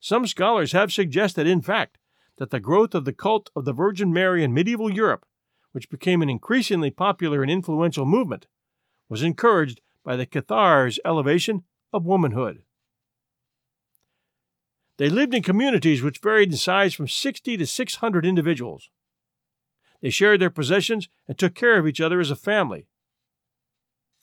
Some 0.00 0.26
scholars 0.26 0.72
have 0.72 0.92
suggested, 0.92 1.46
in 1.46 1.62
fact, 1.62 1.98
that 2.38 2.50
the 2.50 2.60
growth 2.60 2.94
of 2.94 3.04
the 3.04 3.12
cult 3.12 3.50
of 3.54 3.64
the 3.64 3.72
Virgin 3.72 4.12
Mary 4.12 4.42
in 4.42 4.52
medieval 4.52 4.92
Europe, 4.92 5.24
which 5.70 5.88
became 5.88 6.22
an 6.22 6.28
increasingly 6.28 6.90
popular 6.90 7.42
and 7.42 7.50
influential 7.50 8.04
movement, 8.04 8.48
was 9.08 9.22
encouraged 9.22 9.80
by 10.04 10.16
the 10.16 10.26
Cathars' 10.26 10.98
elevation 11.04 11.64
of 11.92 12.04
womanhood. 12.04 12.62
They 14.98 15.08
lived 15.08 15.34
in 15.34 15.42
communities 15.42 16.02
which 16.02 16.18
varied 16.18 16.50
in 16.50 16.56
size 16.56 16.94
from 16.94 17.08
60 17.08 17.56
to 17.56 17.66
600 17.66 18.26
individuals. 18.26 18.90
They 20.00 20.10
shared 20.10 20.40
their 20.40 20.50
possessions 20.50 21.08
and 21.26 21.38
took 21.38 21.54
care 21.54 21.78
of 21.78 21.86
each 21.86 22.00
other 22.00 22.20
as 22.20 22.30
a 22.30 22.36
family. 22.36 22.86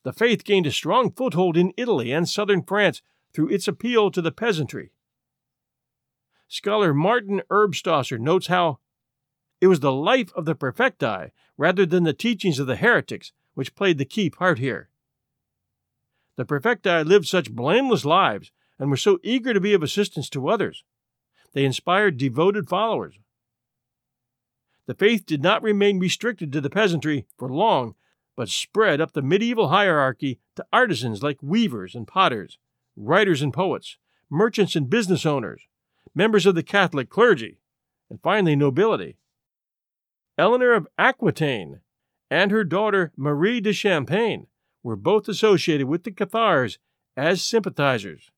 The 0.04 0.14
faith 0.14 0.44
gained 0.44 0.68
a 0.68 0.72
strong 0.72 1.12
foothold 1.12 1.58
in 1.58 1.74
Italy 1.76 2.12
and 2.12 2.28
southern 2.28 2.64
France 2.64 3.02
through 3.34 3.50
its 3.50 3.68
appeal 3.68 4.12
to 4.12 4.22
the 4.22 4.32
peasantry. 4.32 4.92
Scholar 6.48 6.94
Martin 6.94 7.42
Erbstosser 7.50 8.20
notes 8.20 8.48
how 8.48 8.80
it 9.62 9.68
was 9.68 9.82
the 9.82 9.92
life 9.92 10.32
of 10.36 10.46
the 10.46 10.56
perfecti 10.56 11.32
rather 11.58 11.86
than 11.86 12.04
the 12.04 12.14
teachings 12.14 12.60
of 12.60 12.68
the 12.68 12.78
heretics 12.78 13.34
which 13.54 13.76
played 13.76 13.98
the 13.98 14.06
key 14.06 14.30
part 14.30 14.60
here. 14.60 14.90
The 16.40 16.46
perfecti 16.46 17.04
lived 17.06 17.28
such 17.28 17.52
blameless 17.52 18.06
lives 18.06 18.54
and 18.80 18.90
were 18.90 18.96
so 18.96 19.20
eager 19.24 19.54
to 19.54 19.60
be 19.60 19.74
of 19.74 19.84
assistance 19.84 20.30
to 20.30 20.48
others. 20.48 20.86
They 21.52 21.66
inspired 21.66 22.16
devoted 22.16 22.70
followers. 22.70 23.20
The 24.86 24.94
faith 24.94 25.26
did 25.26 25.44
not 25.44 25.62
remain 25.62 26.00
restricted 26.00 26.54
to 26.54 26.62
the 26.62 26.70
peasantry 26.70 27.26
for 27.38 27.50
long, 27.50 27.96
but 28.38 28.48
spread 28.48 29.02
up 29.02 29.12
the 29.12 29.22
medieval 29.22 29.68
hierarchy 29.68 30.40
to 30.56 30.66
artisans 30.72 31.22
like 31.22 31.44
weavers 31.44 31.94
and 31.94 32.08
potters, 32.08 32.58
writers 32.96 33.42
and 33.42 33.52
poets, 33.52 33.98
merchants 34.30 34.78
and 34.78 34.90
business 34.90 35.26
owners, 35.26 35.64
members 36.16 36.46
of 36.46 36.56
the 36.56 36.64
Catholic 36.64 37.10
clergy, 37.10 37.60
and 38.10 38.22
finally 38.22 38.56
nobility. 38.56 39.18
Eleanor 40.38 40.72
of 40.72 40.88
Aquitaine 40.98 41.82
and 42.32 42.50
her 42.50 42.64
daughter 42.64 43.12
Marie 43.18 43.60
de 43.60 43.74
Champagne 43.74 44.48
were 44.84 44.96
both 44.96 45.28
associated 45.28 45.88
with 45.88 46.04
the 46.04 46.12
Cathars 46.12 46.78
as 47.18 47.44
sympathizers. 47.44 48.32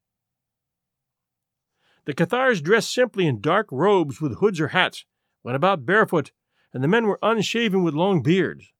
The 2.06 2.13
Cathars 2.13 2.62
dressed 2.62 2.93
simply 2.93 3.27
in 3.27 3.41
dark 3.41 3.67
robes 3.71 4.19
with 4.19 4.39
hoods 4.39 4.60
or 4.60 4.69
hats, 4.69 5.06
went 5.43 5.56
about 5.56 5.86
barefoot, 5.86 6.32
and 6.73 6.84
the 6.84 6.88
men 6.88 7.06
were 7.06 7.19
unshaven 7.21 7.84
with 7.84 7.93
long 7.93 8.23
beards. 8.23 8.71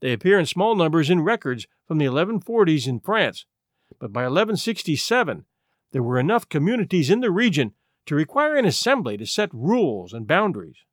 They 0.00 0.12
appear 0.12 0.38
in 0.38 0.46
small 0.46 0.74
numbers 0.74 1.08
in 1.08 1.22
records 1.22 1.66
from 1.86 1.98
the 1.98 2.06
1140s 2.06 2.86
in 2.86 3.00
France, 3.00 3.46
but 3.98 4.12
by 4.12 4.22
1167 4.22 5.44
there 5.92 6.02
were 6.02 6.18
enough 6.18 6.48
communities 6.48 7.10
in 7.10 7.20
the 7.20 7.30
region 7.30 7.72
to 8.06 8.14
require 8.14 8.56
an 8.56 8.64
assembly 8.64 9.16
to 9.16 9.26
set 9.26 9.52
rules 9.52 10.12
and 10.12 10.26
boundaries. 10.26 10.84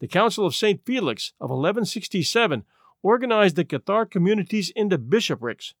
The 0.00 0.08
Council 0.08 0.46
of 0.46 0.54
St. 0.54 0.84
Felix 0.84 1.32
of 1.40 1.50
1167 1.50 2.64
organized 3.08 3.56
the 3.56 3.64
Cathar 3.64 4.04
communities 4.04 4.70
into 4.76 4.98
bishoprics, 4.98 5.72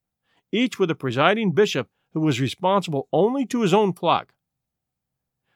each 0.50 0.78
with 0.78 0.90
a 0.90 0.94
presiding 0.94 1.52
bishop 1.52 1.86
who 2.14 2.20
was 2.20 2.40
responsible 2.40 3.06
only 3.12 3.44
to 3.44 3.60
his 3.60 3.74
own 3.74 3.92
flock. 3.92 4.32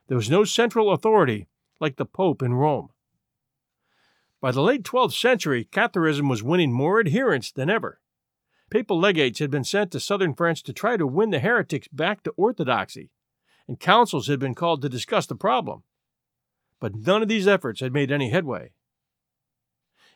There 0.06 0.18
was 0.18 0.28
no 0.28 0.44
central 0.44 0.92
authority 0.92 1.46
like 1.80 1.96
the 1.96 2.04
Pope 2.04 2.42
in 2.42 2.52
Rome. 2.52 2.90
By 4.38 4.50
the 4.50 4.60
late 4.60 4.82
12th 4.82 5.18
century, 5.18 5.66
Catharism 5.72 6.28
was 6.28 6.42
winning 6.42 6.72
more 6.72 7.00
adherents 7.00 7.50
than 7.50 7.70
ever. 7.70 8.00
Papal 8.68 9.00
legates 9.00 9.38
had 9.38 9.50
been 9.50 9.64
sent 9.64 9.92
to 9.92 10.00
southern 10.00 10.34
France 10.34 10.60
to 10.62 10.74
try 10.74 10.98
to 10.98 11.06
win 11.06 11.30
the 11.30 11.38
heretics 11.38 11.88
back 11.88 12.22
to 12.24 12.34
orthodoxy, 12.36 13.08
and 13.66 13.80
councils 13.80 14.26
had 14.26 14.38
been 14.38 14.54
called 14.54 14.82
to 14.82 14.90
discuss 14.90 15.24
the 15.24 15.34
problem. 15.34 15.84
But 16.80 16.94
none 16.94 17.22
of 17.22 17.28
these 17.28 17.48
efforts 17.48 17.80
had 17.80 17.94
made 17.94 18.12
any 18.12 18.28
headway. 18.28 18.72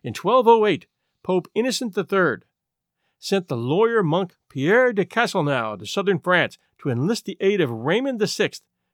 In 0.02 0.12
1208, 0.12 0.86
Pope 1.26 1.48
Innocent 1.56 1.98
III 1.98 2.36
sent 3.18 3.48
the 3.48 3.56
lawyer 3.56 4.04
monk 4.04 4.36
Pierre 4.48 4.92
de 4.92 5.04
Castelnau 5.04 5.76
to 5.76 5.84
southern 5.84 6.20
France 6.20 6.56
to 6.78 6.88
enlist 6.88 7.24
the 7.24 7.36
aid 7.40 7.60
of 7.60 7.68
Raymond 7.68 8.20
VI, 8.20 8.50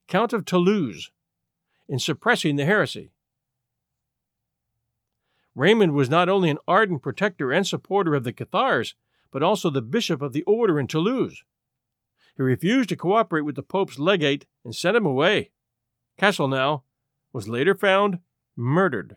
Count 0.09 0.33
of 0.33 0.47
Toulouse, 0.47 1.11
in 1.90 1.99
suppressing 1.99 2.57
the 2.57 2.64
heresy. 2.64 3.12
Raymond 5.55 5.92
was 5.92 6.09
not 6.09 6.31
only 6.31 6.49
an 6.49 6.57
ardent 6.66 7.03
protector 7.03 7.53
and 7.53 7.66
supporter 7.66 8.14
of 8.14 8.25
the 8.25 8.33
Cathars, 8.33 8.95
but 9.31 9.42
also 9.42 9.68
the 9.68 9.83
bishop 9.83 10.23
of 10.23 10.33
the 10.33 10.42
order 10.45 10.81
in 10.81 10.87
Toulouse. 10.87 11.45
He 12.35 12.42
refused 12.42 12.88
to 12.88 12.97
cooperate 12.97 13.42
with 13.42 13.57
the 13.57 13.62
Pope's 13.62 13.99
legate 13.99 14.47
and 14.64 14.75
sent 14.75 14.97
him 14.97 15.05
away. 15.05 15.51
Castelnau 16.18 16.81
was 17.35 17.47
later 17.47 17.75
found 17.75 18.21
murdered. 18.57 19.16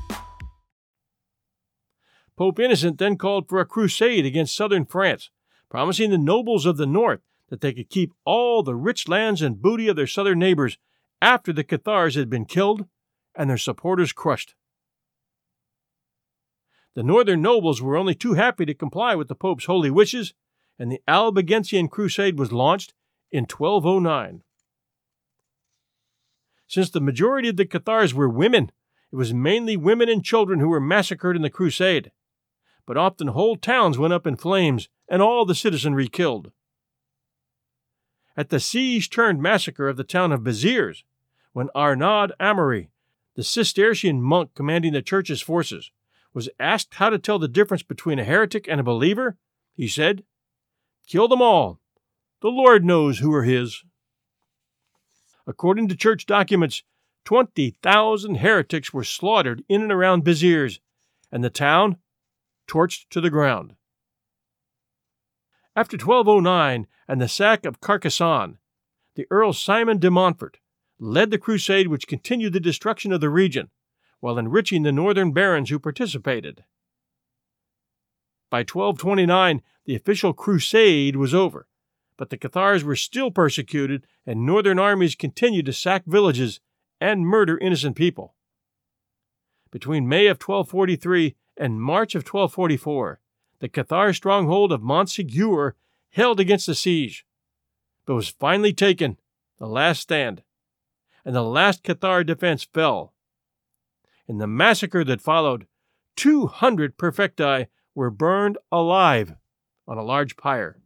Pope 2.37 2.59
Innocent 2.59 2.97
then 2.97 3.17
called 3.17 3.47
for 3.47 3.59
a 3.59 3.65
crusade 3.65 4.25
against 4.25 4.55
southern 4.55 4.85
France, 4.85 5.29
promising 5.69 6.09
the 6.09 6.17
nobles 6.17 6.65
of 6.65 6.77
the 6.77 6.85
north 6.85 7.21
that 7.49 7.61
they 7.61 7.73
could 7.73 7.89
keep 7.89 8.13
all 8.25 8.63
the 8.63 8.75
rich 8.75 9.07
lands 9.07 9.41
and 9.41 9.61
booty 9.61 9.87
of 9.87 9.95
their 9.95 10.07
southern 10.07 10.39
neighbors 10.39 10.77
after 11.21 11.53
the 11.53 11.63
Cathars 11.63 12.15
had 12.15 12.29
been 12.29 12.45
killed 12.45 12.85
and 13.35 13.49
their 13.49 13.57
supporters 13.57 14.13
crushed. 14.13 14.55
The 16.93 17.03
northern 17.03 17.41
nobles 17.41 17.81
were 17.81 17.95
only 17.95 18.15
too 18.15 18.33
happy 18.33 18.65
to 18.65 18.73
comply 18.73 19.15
with 19.15 19.27
the 19.27 19.35
Pope's 19.35 19.65
holy 19.65 19.89
wishes, 19.89 20.33
and 20.77 20.91
the 20.91 21.01
Albigensian 21.07 21.87
Crusade 21.87 22.37
was 22.37 22.51
launched 22.51 22.93
in 23.31 23.43
1209. 23.45 24.43
Since 26.67 26.89
the 26.89 27.01
majority 27.01 27.49
of 27.49 27.57
the 27.57 27.65
Cathars 27.65 28.13
were 28.13 28.29
women, 28.29 28.71
it 29.11 29.15
was 29.15 29.33
mainly 29.33 29.77
women 29.77 30.09
and 30.09 30.23
children 30.23 30.59
who 30.59 30.69
were 30.69 30.81
massacred 30.81 31.35
in 31.35 31.41
the 31.41 31.49
crusade. 31.49 32.11
But 32.85 32.97
often 32.97 33.27
whole 33.27 33.55
towns 33.55 33.97
went 33.97 34.13
up 34.13 34.25
in 34.25 34.35
flames 34.35 34.89
and 35.07 35.21
all 35.21 35.45
the 35.45 35.55
citizenry 35.55 36.07
killed. 36.07 36.51
At 38.35 38.49
the 38.49 38.59
siege 38.59 39.09
turned 39.09 39.41
massacre 39.41 39.87
of 39.87 39.97
the 39.97 40.03
town 40.03 40.31
of 40.31 40.43
Beziers, 40.43 41.03
when 41.53 41.69
Arnaud 41.75 42.29
Amory, 42.39 42.89
the 43.35 43.43
Cistercian 43.43 44.21
monk 44.21 44.51
commanding 44.55 44.93
the 44.93 45.01
church's 45.01 45.41
forces, 45.41 45.91
was 46.33 46.49
asked 46.59 46.95
how 46.95 47.09
to 47.09 47.19
tell 47.19 47.39
the 47.39 47.47
difference 47.47 47.83
between 47.83 48.19
a 48.19 48.23
heretic 48.23 48.67
and 48.67 48.79
a 48.79 48.83
believer, 48.83 49.37
he 49.73 49.87
said, 49.87 50.23
Kill 51.07 51.27
them 51.27 51.41
all. 51.41 51.79
The 52.41 52.49
Lord 52.49 52.85
knows 52.85 53.19
who 53.19 53.33
are 53.33 53.43
his. 53.43 53.83
According 55.45 55.89
to 55.89 55.95
church 55.95 56.25
documents, 56.25 56.83
20,000 57.25 58.35
heretics 58.35 58.93
were 58.93 59.03
slaughtered 59.03 59.63
in 59.67 59.81
and 59.81 59.91
around 59.91 60.23
Beziers, 60.23 60.79
and 61.31 61.43
the 61.43 61.49
town 61.49 61.97
torched 62.71 63.09
to 63.09 63.19
the 63.19 63.29
ground. 63.29 63.75
After 65.75 65.97
1209 65.97 66.87
and 67.07 67.21
the 67.21 67.27
sack 67.27 67.65
of 67.65 67.81
Carcassonne, 67.81 68.59
the 69.15 69.27
Earl 69.29 69.51
Simon 69.51 69.97
de 69.97 70.09
Montfort 70.09 70.59
led 70.97 71.31
the 71.31 71.37
crusade 71.37 71.87
which 71.87 72.07
continued 72.07 72.53
the 72.53 72.59
destruction 72.59 73.11
of 73.11 73.19
the 73.19 73.29
region 73.29 73.69
while 74.21 74.37
enriching 74.37 74.83
the 74.83 74.91
northern 74.91 75.33
barons 75.33 75.69
who 75.69 75.79
participated. 75.79 76.63
By 78.49 78.59
1229, 78.59 79.61
the 79.85 79.95
official 79.95 80.33
crusade 80.33 81.15
was 81.15 81.33
over, 81.33 81.67
but 82.17 82.29
the 82.29 82.37
Cathars 82.37 82.83
were 82.83 82.95
still 82.95 83.31
persecuted, 83.31 84.05
and 84.25 84.45
northern 84.45 84.77
armies 84.77 85.15
continued 85.15 85.65
to 85.65 85.73
sack 85.73 86.03
villages 86.05 86.59
and 86.99 87.25
murder 87.25 87.57
innocent 87.57 87.95
people. 87.95 88.35
Between 89.71 90.07
May 90.07 90.27
of 90.27 90.37
1243 90.37 91.35
and 91.61 91.79
March 91.79 92.15
of 92.15 92.23
1244, 92.23 93.19
the 93.59 93.69
Cathar 93.69 94.13
stronghold 94.13 94.71
of 94.71 94.81
Montségur 94.81 95.73
held 96.09 96.39
against 96.39 96.65
the 96.65 96.73
siege, 96.73 97.23
but 98.05 98.15
was 98.15 98.29
finally 98.29 98.73
taken, 98.73 99.19
the 99.59 99.67
last 99.67 100.01
stand, 100.01 100.41
and 101.23 101.35
the 101.35 101.43
last 101.43 101.83
Cathar 101.83 102.25
defense 102.25 102.63
fell 102.63 103.13
in 104.27 104.37
the 104.37 104.47
massacre 104.47 105.03
that 105.03 105.21
followed, 105.21 105.67
200 106.15 106.97
perfecti 106.97 107.67
were 107.93 108.09
burned 108.09 108.57
alive 108.71 109.35
on 109.87 109.97
a 109.97 110.03
large 110.03 110.37
pyre. 110.37 110.79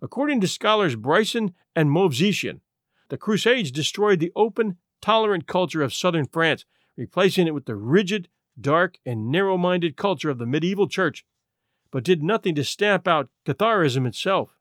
According 0.00 0.40
to 0.42 0.48
scholars 0.48 0.96
Bryson 0.96 1.52
and 1.74 1.90
Movsesian, 1.90 2.60
the 3.08 3.18
Crusades 3.18 3.70
destroyed 3.70 4.20
the 4.20 4.32
open, 4.36 4.78
tolerant 5.02 5.46
culture 5.46 5.82
of 5.82 5.92
southern 5.92 6.26
France, 6.26 6.64
replacing 6.96 7.46
it 7.46 7.54
with 7.54 7.66
the 7.66 7.76
rigid, 7.76 8.28
dark, 8.60 8.98
and 9.04 9.30
narrow 9.30 9.56
minded 9.56 9.96
culture 9.96 10.30
of 10.30 10.38
the 10.38 10.46
medieval 10.46 10.88
church, 10.88 11.24
but 11.90 12.04
did 12.04 12.22
nothing 12.22 12.54
to 12.54 12.64
stamp 12.64 13.06
out 13.06 13.28
Catharism 13.46 14.06
itself. 14.06 14.56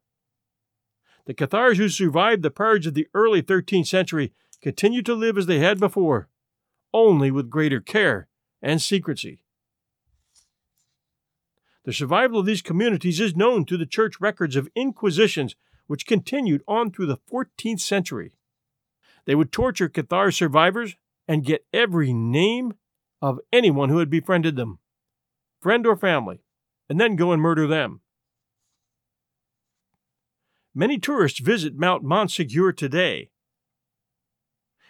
The 1.25 1.33
Cathars 1.33 1.77
who 1.77 1.89
survived 1.89 2.43
the 2.43 2.51
purge 2.51 2.85
of 2.85 2.93
the 2.93 3.07
early 3.13 3.41
13th 3.41 3.87
century 3.87 4.33
continued 4.61 5.05
to 5.05 5.13
live 5.13 5.37
as 5.37 5.45
they 5.45 5.59
had 5.59 5.79
before, 5.79 6.27
only 6.93 7.31
with 7.31 7.49
greater 7.49 7.79
care 7.79 8.27
and 8.61 8.81
secrecy. 8.81 9.43
The 11.85 11.93
survival 11.93 12.39
of 12.39 12.45
these 12.45 12.61
communities 12.61 13.19
is 13.19 13.35
known 13.35 13.65
through 13.65 13.79
the 13.79 13.85
church 13.85 14.21
records 14.21 14.55
of 14.55 14.69
inquisitions 14.75 15.55
which 15.87 16.05
continued 16.05 16.63
on 16.67 16.91
through 16.91 17.07
the 17.07 17.19
14th 17.31 17.81
century. 17.81 18.37
They 19.25 19.35
would 19.35 19.51
torture 19.51 19.89
Cathar 19.89 20.31
survivors 20.31 20.95
and 21.27 21.45
get 21.45 21.65
every 21.73 22.13
name 22.13 22.73
of 23.23 23.39
anyone 23.53 23.87
who 23.87 23.99
had 23.99 24.09
befriended 24.09 24.57
them, 24.57 24.79
friend 25.61 25.87
or 25.87 25.95
family, 25.95 26.43
and 26.89 26.99
then 26.99 27.15
go 27.15 27.31
and 27.31 27.41
murder 27.41 27.65
them. 27.65 28.01
Many 30.75 30.99
tourists 30.99 31.39
visit 31.39 31.77
Mount 31.77 32.03
Montségur 32.03 32.75
today. 32.75 33.29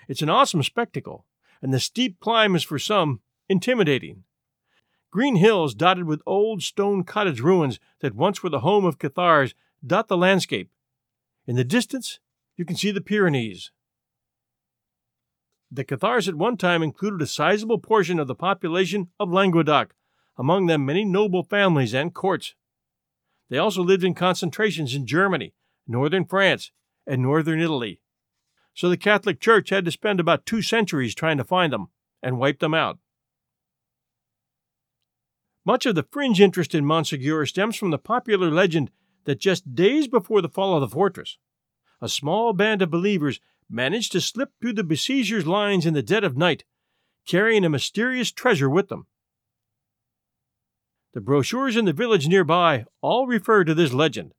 It's 0.07 0.23
an 0.23 0.31
awesome 0.31 0.63
spectacle, 0.63 1.27
and 1.61 1.71
the 1.71 1.79
steep 1.79 2.19
climb 2.19 2.55
is 2.55 2.63
for 2.63 2.79
some 2.79 3.19
intimidating. 3.47 4.23
Green 5.11 5.35
hills 5.35 5.75
dotted 5.75 6.05
with 6.05 6.23
old 6.25 6.63
stone 6.63 7.03
cottage 7.03 7.39
ruins 7.39 7.79
that 7.99 8.15
once 8.15 8.41
were 8.41 8.49
the 8.49 8.61
home 8.61 8.83
of 8.83 8.97
Cathars 8.97 9.53
dot 9.85 10.07
the 10.07 10.17
landscape. 10.17 10.71
In 11.45 11.55
the 11.55 11.63
distance, 11.63 12.19
you 12.57 12.65
can 12.65 12.77
see 12.77 12.89
the 12.89 12.99
Pyrenees. 12.99 13.69
The 15.73 15.83
Cathars 15.83 16.27
at 16.27 16.35
one 16.35 16.57
time 16.57 16.83
included 16.83 17.21
a 17.21 17.27
sizable 17.27 17.79
portion 17.79 18.19
of 18.19 18.27
the 18.27 18.35
population 18.35 19.09
of 19.19 19.31
Languedoc, 19.31 19.95
among 20.37 20.67
them 20.67 20.85
many 20.85 21.03
noble 21.03 21.43
families 21.43 21.93
and 21.93 22.13
courts. 22.13 22.53
They 23.49 23.57
also 23.57 23.81
lived 23.81 24.03
in 24.03 24.13
concentrations 24.13 24.93
in 24.93 25.07
Germany, 25.07 25.53
northern 25.87 26.25
France, 26.25 26.71
and 27.07 27.21
northern 27.21 27.59
Italy 27.59 28.01
so 28.73 28.89
the 28.89 28.97
Catholic 28.97 29.39
Church 29.39 29.69
had 29.69 29.85
to 29.85 29.91
spend 29.91 30.19
about 30.19 30.45
two 30.45 30.61
centuries 30.61 31.13
trying 31.13 31.37
to 31.37 31.43
find 31.43 31.71
them 31.71 31.89
and 32.21 32.39
wipe 32.39 32.59
them 32.59 32.73
out. 32.73 32.97
Much 35.65 35.85
of 35.85 35.95
the 35.95 36.05
fringe 36.11 36.41
interest 36.41 36.75
in 36.75 36.83
Montségur 36.83 37.47
stems 37.47 37.75
from 37.75 37.91
the 37.91 37.97
popular 37.97 38.51
legend 38.51 38.91
that 39.25 39.39
just 39.39 39.75
days 39.75 40.07
before 40.07 40.41
the 40.41 40.49
fall 40.49 40.75
of 40.75 40.81
the 40.81 40.93
fortress, 40.93 41.37
a 42.01 42.09
small 42.09 42.51
band 42.51 42.81
of 42.81 42.89
believers 42.89 43.39
managed 43.69 44.11
to 44.11 44.21
slip 44.21 44.51
through 44.59 44.73
the 44.73 44.83
besiegers' 44.83 45.47
lines 45.47 45.85
in 45.85 45.93
the 45.93 46.03
dead 46.03 46.23
of 46.23 46.37
night, 46.37 46.63
carrying 47.27 47.63
a 47.63 47.69
mysterious 47.69 48.31
treasure 48.31 48.69
with 48.69 48.89
them. 48.89 49.07
The 51.13 51.21
brochures 51.21 51.75
in 51.75 51.85
the 51.85 51.93
village 51.93 52.27
nearby 52.27 52.85
all 53.01 53.27
refer 53.27 53.63
to 53.63 53.73
this 53.73 53.93
legend. 53.93 54.33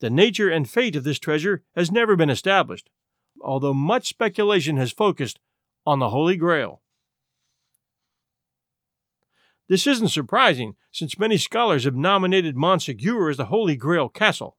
The 0.00 0.10
nature 0.10 0.48
and 0.48 0.68
fate 0.68 0.96
of 0.96 1.04
this 1.04 1.18
treasure 1.18 1.62
has 1.74 1.90
never 1.90 2.16
been 2.16 2.30
established, 2.30 2.88
although 3.42 3.74
much 3.74 4.08
speculation 4.08 4.76
has 4.76 4.92
focused 4.92 5.38
on 5.84 5.98
the 5.98 6.10
Holy 6.10 6.36
Grail. 6.36 6.82
This 9.68 9.86
isn't 9.86 10.08
surprising, 10.08 10.74
since 10.90 11.18
many 11.18 11.36
scholars 11.36 11.84
have 11.84 11.94
nominated 11.94 12.56
Montségur 12.56 13.30
as 13.30 13.36
the 13.36 13.46
Holy 13.46 13.76
Grail 13.76 14.08
castle. 14.08 14.56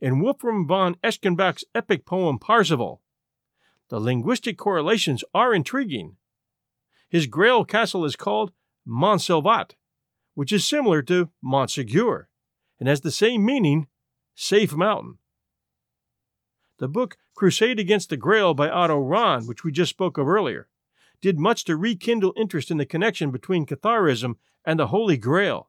In 0.00 0.20
Wolfram 0.20 0.66
von 0.66 0.94
Eschenbach's 1.04 1.64
epic 1.74 2.06
poem 2.06 2.38
Parzival, 2.38 3.02
the 3.90 4.00
linguistic 4.00 4.56
correlations 4.56 5.22
are 5.34 5.52
intriguing. 5.52 6.16
His 7.10 7.26
Grail 7.26 7.66
castle 7.66 8.06
is 8.06 8.16
called 8.16 8.52
Montsalvat, 8.88 9.72
which 10.32 10.52
is 10.52 10.64
similar 10.64 11.02
to 11.02 11.28
Montségur 11.44 12.26
and 12.78 12.88
has 12.88 13.02
the 13.02 13.10
same 13.10 13.44
meaning, 13.44 13.88
safe 14.34 14.72
mountain. 14.72 15.18
The 16.78 16.88
book 16.88 17.18
Crusade 17.34 17.78
Against 17.78 18.08
the 18.08 18.16
Grail 18.16 18.54
by 18.54 18.70
Otto 18.70 18.98
Rahn, 18.98 19.46
which 19.46 19.64
we 19.64 19.70
just 19.70 19.90
spoke 19.90 20.16
of 20.16 20.26
earlier, 20.26 20.68
did 21.20 21.38
much 21.38 21.64
to 21.64 21.76
rekindle 21.76 22.32
interest 22.38 22.70
in 22.70 22.78
the 22.78 22.86
connection 22.86 23.30
between 23.30 23.66
Catharism 23.66 24.36
and 24.64 24.78
the 24.78 24.86
Holy 24.86 25.18
Grail, 25.18 25.68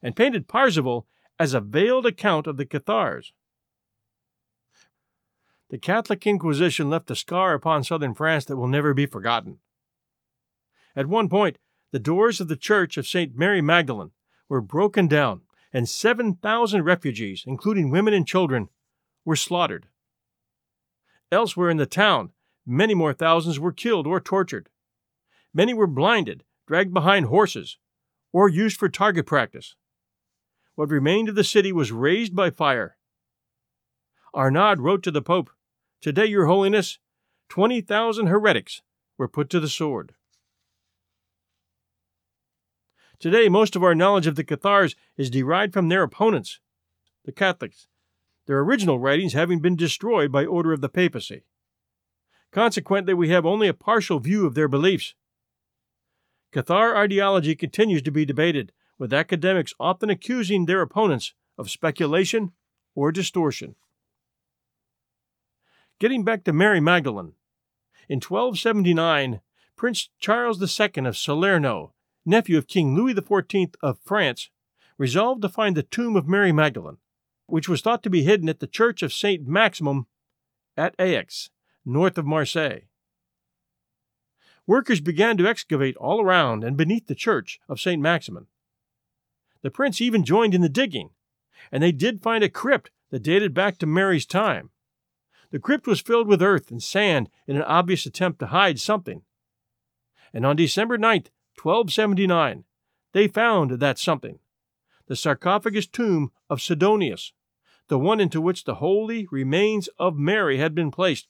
and 0.00 0.14
painted 0.14 0.46
Parzival 0.46 1.08
as 1.40 1.54
a 1.54 1.60
veiled 1.60 2.06
account 2.06 2.46
of 2.46 2.56
the 2.56 2.66
Cathars. 2.66 3.32
The 5.74 5.80
Catholic 5.80 6.24
Inquisition 6.24 6.88
left 6.88 7.10
a 7.10 7.16
scar 7.16 7.52
upon 7.52 7.82
southern 7.82 8.14
France 8.14 8.44
that 8.44 8.56
will 8.56 8.68
never 8.68 8.94
be 8.94 9.06
forgotten. 9.06 9.58
At 10.94 11.08
one 11.08 11.28
point, 11.28 11.58
the 11.90 11.98
doors 11.98 12.40
of 12.40 12.46
the 12.46 12.54
Church 12.54 12.96
of 12.96 13.08
St. 13.08 13.36
Mary 13.36 13.60
Magdalene 13.60 14.12
were 14.48 14.60
broken 14.60 15.08
down, 15.08 15.40
and 15.72 15.88
7,000 15.88 16.84
refugees, 16.84 17.42
including 17.44 17.90
women 17.90 18.14
and 18.14 18.24
children, 18.24 18.68
were 19.24 19.34
slaughtered. 19.34 19.88
Elsewhere 21.32 21.70
in 21.70 21.76
the 21.78 21.86
town, 21.86 22.30
many 22.64 22.94
more 22.94 23.12
thousands 23.12 23.58
were 23.58 23.72
killed 23.72 24.06
or 24.06 24.20
tortured. 24.20 24.68
Many 25.52 25.74
were 25.74 25.88
blinded, 25.88 26.44
dragged 26.68 26.94
behind 26.94 27.26
horses, 27.26 27.78
or 28.32 28.48
used 28.48 28.78
for 28.78 28.88
target 28.88 29.26
practice. 29.26 29.74
What 30.76 30.90
remained 30.90 31.30
of 31.30 31.34
the 31.34 31.42
city 31.42 31.72
was 31.72 31.90
razed 31.90 32.36
by 32.36 32.50
fire. 32.50 32.96
Arnaud 34.32 34.76
wrote 34.76 35.02
to 35.02 35.10
the 35.10 35.22
Pope, 35.22 35.50
Today, 36.04 36.26
Your 36.26 36.44
Holiness, 36.44 36.98
20,000 37.48 38.26
heretics 38.26 38.82
were 39.16 39.26
put 39.26 39.48
to 39.48 39.58
the 39.58 39.70
sword. 39.70 40.12
Today, 43.18 43.48
most 43.48 43.74
of 43.74 43.82
our 43.82 43.94
knowledge 43.94 44.26
of 44.26 44.34
the 44.34 44.44
Cathars 44.44 44.94
is 45.16 45.30
derived 45.30 45.72
from 45.72 45.88
their 45.88 46.02
opponents, 46.02 46.60
the 47.24 47.32
Catholics, 47.32 47.88
their 48.46 48.58
original 48.58 48.98
writings 48.98 49.32
having 49.32 49.60
been 49.60 49.76
destroyed 49.76 50.30
by 50.30 50.44
order 50.44 50.74
of 50.74 50.82
the 50.82 50.90
papacy. 50.90 51.46
Consequently, 52.52 53.14
we 53.14 53.30
have 53.30 53.46
only 53.46 53.66
a 53.66 53.72
partial 53.72 54.18
view 54.18 54.44
of 54.44 54.54
their 54.54 54.68
beliefs. 54.68 55.14
Cathar 56.52 56.98
ideology 56.98 57.54
continues 57.54 58.02
to 58.02 58.10
be 58.10 58.26
debated, 58.26 58.72
with 58.98 59.14
academics 59.14 59.72
often 59.80 60.10
accusing 60.10 60.66
their 60.66 60.82
opponents 60.82 61.32
of 61.56 61.70
speculation 61.70 62.52
or 62.94 63.10
distortion. 63.10 63.74
Getting 65.98 66.24
back 66.24 66.44
to 66.44 66.52
Mary 66.52 66.80
Magdalene. 66.80 67.34
In 68.08 68.16
1279, 68.16 69.40
Prince 69.76 70.10
Charles 70.18 70.60
II 70.60 71.06
of 71.06 71.16
Salerno, 71.16 71.94
nephew 72.26 72.58
of 72.58 72.66
King 72.66 72.94
Louis 72.94 73.14
XIV 73.14 73.74
of 73.82 73.98
France, 74.04 74.50
resolved 74.98 75.42
to 75.42 75.48
find 75.48 75.76
the 75.76 75.82
tomb 75.82 76.16
of 76.16 76.28
Mary 76.28 76.52
Magdalene 76.52 76.98
which 77.46 77.68
was 77.68 77.80
thought 77.80 78.02
to 78.02 78.10
be 78.10 78.22
hidden 78.22 78.48
at 78.48 78.60
the 78.60 78.66
church 78.66 79.02
of 79.02 79.12
St. 79.12 79.46
Maximin 79.46 80.06
at 80.76 80.94
Aix, 80.98 81.50
north 81.84 82.18
of 82.18 82.26
Marseille. 82.26 82.80
Workers 84.66 85.00
began 85.00 85.36
to 85.36 85.46
excavate 85.46 85.96
all 85.96 86.22
around 86.22 86.64
and 86.64 86.76
beneath 86.76 87.06
the 87.06 87.14
church 87.14 87.60
of 87.68 87.80
St. 87.80 88.00
Maximin. 88.00 88.46
The 89.62 89.70
prince 89.70 90.00
even 90.00 90.24
joined 90.24 90.54
in 90.54 90.62
the 90.62 90.68
digging, 90.68 91.10
and 91.70 91.82
they 91.82 91.92
did 91.92 92.22
find 92.22 92.42
a 92.42 92.48
crypt 92.48 92.90
that 93.10 93.22
dated 93.22 93.52
back 93.52 93.78
to 93.78 93.86
Mary's 93.86 94.26
time. 94.26 94.70
The 95.54 95.60
crypt 95.60 95.86
was 95.86 96.00
filled 96.00 96.26
with 96.26 96.42
earth 96.42 96.72
and 96.72 96.82
sand 96.82 97.30
in 97.46 97.54
an 97.54 97.62
obvious 97.62 98.06
attempt 98.06 98.40
to 98.40 98.48
hide 98.48 98.80
something. 98.80 99.22
And 100.32 100.44
on 100.44 100.56
December 100.56 100.98
9th, 100.98 101.28
1279, 101.62 102.64
they 103.12 103.28
found 103.28 103.78
that 103.78 103.96
something 103.96 104.40
the 105.06 105.14
sarcophagus 105.14 105.86
tomb 105.86 106.32
of 106.50 106.60
Sidonius, 106.60 107.34
the 107.86 108.00
one 108.00 108.18
into 108.18 108.40
which 108.40 108.64
the 108.64 108.76
holy 108.76 109.28
remains 109.30 109.88
of 109.96 110.16
Mary 110.16 110.58
had 110.58 110.74
been 110.74 110.90
placed 110.90 111.28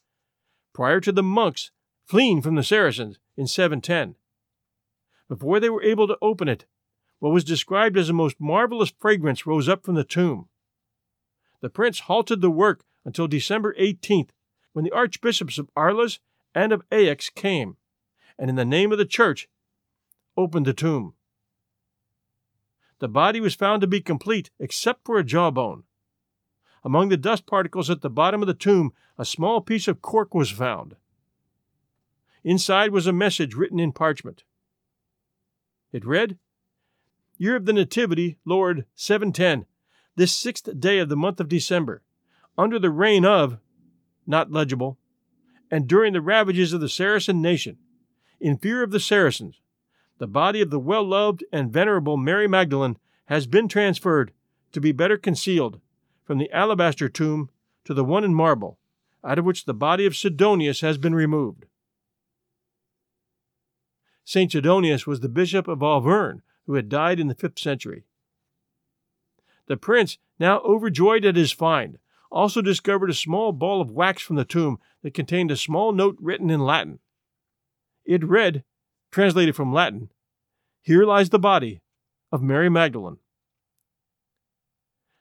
prior 0.73 1.01
to 1.01 1.13
the 1.13 1.23
monks 1.23 1.71
fleeing 2.07 2.41
from 2.41 2.55
the 2.55 2.65
Saracens 2.65 3.19
in 3.37 3.47
710. 3.47 4.15
Before 5.29 5.61
they 5.61 5.69
were 5.69 5.83
able 5.83 6.09
to 6.09 6.17
open 6.23 6.49
it, 6.49 6.65
what 7.19 7.35
was 7.35 7.45
described 7.45 7.99
as 7.99 8.09
a 8.09 8.15
most 8.15 8.41
marvelous 8.41 8.91
fragrance 8.99 9.45
rose 9.45 9.69
up 9.69 9.85
from 9.85 9.97
the 9.97 10.03
tomb. 10.03 10.49
The 11.61 11.69
prince 11.69 12.01
halted 12.01 12.41
the 12.41 12.51
work 12.51 12.87
until 13.05 13.29
December 13.29 13.75
18th, 13.79 14.31
when 14.73 14.85
the 14.85 14.93
archbishops 14.93 15.59
of 15.59 15.71
Arles 15.77 16.21
and 16.55 16.73
of 16.73 16.83
Aix 16.91 17.31
came, 17.31 17.77
and 18.39 18.51
in 18.51 18.57
the 18.57 18.65
name 18.65 18.93
of 18.93 18.99
the 18.99 19.05
church 19.05 19.49
opened 20.37 20.67
the 20.67 20.73
tomb. 20.73 21.15
The 22.99 23.09
body 23.09 23.41
was 23.41 23.55
found 23.55 23.81
to 23.81 23.87
be 23.87 24.01
complete 24.01 24.51
except 24.59 25.05
for 25.05 25.19
a 25.19 25.25
jawbone. 25.25 25.85
Among 26.83 27.09
the 27.09 27.17
dust 27.17 27.47
particles 27.47 27.91
at 27.91 28.03
the 28.03 28.11
bottom 28.11 28.43
of 28.43 28.47
the 28.47 28.55
tomb, 28.55 28.93
a 29.19 29.25
small 29.25 29.61
piece 29.61 29.89
of 29.89 30.03
cork 30.03 30.35
was 30.35 30.51
found. 30.51 30.97
Inside 32.43 32.91
was 32.91 33.07
a 33.07 33.13
message 33.13 33.55
written 33.55 33.81
in 33.81 33.93
parchment. 33.93 34.45
It 35.93 36.05
read, 36.05 36.39
Year 37.39 37.57
of 37.57 37.65
the 37.65 37.73
Nativity, 37.73 38.39
Lord, 38.45 38.85
710, 38.95 39.67
this 40.17 40.35
sixth 40.35 40.79
day 40.79 40.99
of 40.99 41.09
the 41.09 41.17
month 41.17 41.41
of 41.41 41.49
December, 41.49 42.03
under 42.57 42.79
the 42.79 42.91
reign 42.91 43.25
of, 43.25 43.59
not 44.27 44.51
legible, 44.51 44.99
and 45.71 45.89
during 45.89 46.13
the 46.13 46.21
ravages 46.21 46.73
of 46.73 46.81
the 46.81 46.89
Saracen 46.89 47.43
nation, 47.43 47.79
in 48.41 48.59
fear 48.59 48.83
of 48.83 48.91
the 48.91 49.01
Saracens, 49.01 49.61
the 50.19 50.27
body 50.27 50.61
of 50.61 50.71
the 50.71 50.79
well 50.79 51.05
loved 51.05 51.45
and 51.53 51.73
venerable 51.73 52.17
Mary 52.17 52.47
Magdalene 52.47 52.97
has 53.27 53.47
been 53.47 53.69
transferred 53.69 54.33
to 54.73 54.81
be 54.81 54.93
better 54.93 55.17
concealed 55.17 55.81
from 56.25 56.39
the 56.39 56.51
alabaster 56.53 57.09
tomb 57.09 57.51
to 57.85 57.95
the 57.95 58.05
one 58.05 58.25
in 58.25 58.35
marble, 58.35 58.79
out 59.23 59.39
of 59.39 59.45
which 59.45 59.65
the 59.65 59.75
body 59.75 60.07
of 60.07 60.17
Sidonius 60.17 60.81
has 60.81 60.99
been 60.99 61.15
removed. 61.15 61.67
St. 64.25 64.51
Sidonius 64.51 65.07
was 65.07 65.21
the 65.21 65.29
bishop 65.29 65.69
of 65.69 65.83
Auvergne 65.83 66.41
who 66.67 66.75
had 66.75 66.89
died 66.89 67.21
in 67.21 67.29
the 67.29 67.35
fifth 67.35 67.59
century. 67.59 68.05
The 69.67 69.77
prince, 69.77 70.19
now 70.39 70.61
overjoyed 70.61 71.25
at 71.25 71.37
his 71.37 71.53
find, 71.53 71.99
also 72.35 72.61
discovered 72.61 73.09
a 73.09 73.15
small 73.15 73.53
ball 73.53 73.81
of 73.81 73.93
wax 73.93 74.21
from 74.21 74.35
the 74.35 74.45
tomb 74.45 74.79
that 75.03 75.15
contained 75.15 75.53
a 75.53 75.57
small 75.57 75.93
note 75.93 76.17
written 76.21 76.51
in 76.51 76.61
Latin. 76.61 76.99
It 78.05 78.25
read, 78.25 78.65
translated 79.13 79.55
from 79.55 79.73
Latin, 79.73 80.11
Here 80.83 81.05
lies 81.05 81.31
the 81.31 81.39
body 81.39 81.81
of 82.33 82.43
Mary 82.43 82.69
Magdalene. 82.69 83.19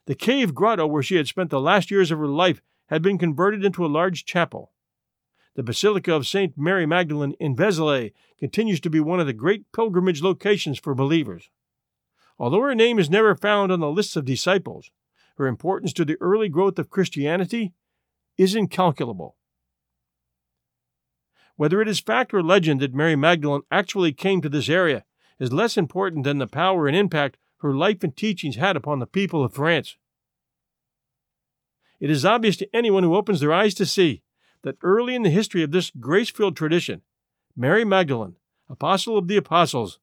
The 0.08 0.16
cave 0.16 0.56
grotto 0.56 0.88
where 0.88 1.04
she 1.04 1.16
had 1.16 1.28
spent 1.28 1.52
the 1.52 1.62
last 1.62 1.92
years 1.92 2.10
of 2.10 2.18
her 2.18 2.28
life 2.28 2.62
had 2.88 3.04
been 3.04 3.20
converted 3.20 3.64
into 3.64 3.86
a 3.86 3.88
large 3.88 4.26
chapel. 4.26 4.72
The 5.56 5.64
Basilica 5.64 6.16
of 6.16 6.26
St. 6.26 6.58
Mary 6.58 6.88
Magdalene 6.88 7.36
in 7.40 7.56
Vézelay 7.56 8.12
continues 8.40 8.80
to 8.82 8.90
be 8.90 9.00
one 9.00 9.20
of 9.20 9.28
the 9.28 9.34
great 9.34 9.72
pilgrimage 9.72 10.24
locations 10.24 10.80
for 10.80 10.96
believers. 10.96 11.52
Although 12.40 12.62
her 12.62 12.76
name 12.76 12.98
is 12.98 13.10
never 13.10 13.36
found 13.36 13.72
on 13.72 13.80
the 13.80 13.92
lists 13.92 14.16
of 14.16 14.26
disciples, 14.26 14.90
her 15.38 15.48
importance 15.48 15.94
to 15.94 16.06
the 16.06 16.18
early 16.22 16.50
growth 16.50 16.78
of 16.80 16.90
Christianity 16.90 17.74
is 18.38 18.56
incalculable. 18.56 19.36
Whether 21.56 21.82
it 21.82 21.88
is 21.88 22.00
fact 22.00 22.34
or 22.34 22.42
legend 22.42 22.80
that 22.82 22.94
Mary 22.94 23.16
Magdalene 23.16 23.62
actually 23.72 24.14
came 24.14 24.42
to 24.42 24.50
this 24.50 24.70
area 24.70 25.06
is 25.40 25.54
less 25.54 25.78
important 25.78 26.24
than 26.24 26.40
the 26.40 26.48
power 26.48 26.88
and 26.88 26.96
impact 26.96 27.38
her 27.58 27.74
life 27.74 28.04
and 28.04 28.16
teachings 28.16 28.56
had 28.56 28.76
upon 28.76 29.00
the 29.00 29.06
people 29.06 29.44
of 29.44 29.54
France. 29.54 29.98
It 32.00 32.10
is 32.10 32.26
obvious 32.26 32.58
to 32.58 32.76
anyone 32.76 33.04
who 33.04 33.16
opens 33.16 33.40
their 33.40 33.54
eyes 33.54 33.74
to 33.76 33.86
see 33.86 34.24
that 34.64 34.78
early 34.82 35.16
in 35.16 35.24
the 35.24 35.30
history 35.30 35.64
of 35.64 35.72
this 35.72 35.92
grace 35.92 36.30
filled 36.30 36.58
tradition, 36.58 37.02
Mary 37.56 37.86
Magdalene, 37.86 38.36
apostle 38.70 39.18
of 39.18 39.28
the 39.28 39.38
apostles, 39.38 40.00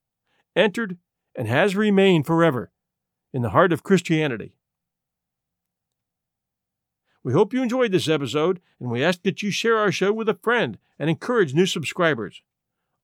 entered 0.54 0.98
and 1.34 1.48
has 1.48 1.76
remained 1.76 2.26
forever 2.26 2.70
in 3.32 3.42
the 3.42 3.50
heart 3.50 3.72
of 3.72 3.82
Christianity. 3.82 4.54
We 7.22 7.32
hope 7.32 7.52
you 7.52 7.62
enjoyed 7.62 7.92
this 7.92 8.08
episode, 8.08 8.60
and 8.78 8.90
we 8.90 9.04
ask 9.04 9.22
that 9.22 9.42
you 9.42 9.50
share 9.50 9.76
our 9.76 9.92
show 9.92 10.12
with 10.12 10.28
a 10.28 10.38
friend 10.42 10.78
and 10.98 11.10
encourage 11.10 11.54
new 11.54 11.66
subscribers. 11.66 12.42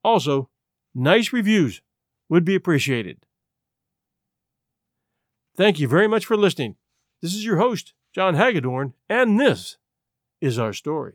Also, 0.02 0.48
nice 0.94 1.32
reviews 1.32 1.82
would 2.28 2.44
be 2.44 2.54
appreciated. 2.54 3.26
Thank 5.56 5.78
you 5.78 5.88
very 5.88 6.06
much 6.06 6.24
for 6.24 6.36
listening. 6.36 6.76
This 7.22 7.34
is 7.34 7.44
your 7.44 7.56
host, 7.56 7.92
John 8.14 8.34
Hagedorn, 8.34 8.94
and 9.08 9.38
this 9.40 9.76
is 10.40 10.58
our 10.58 10.72
story. 10.72 11.14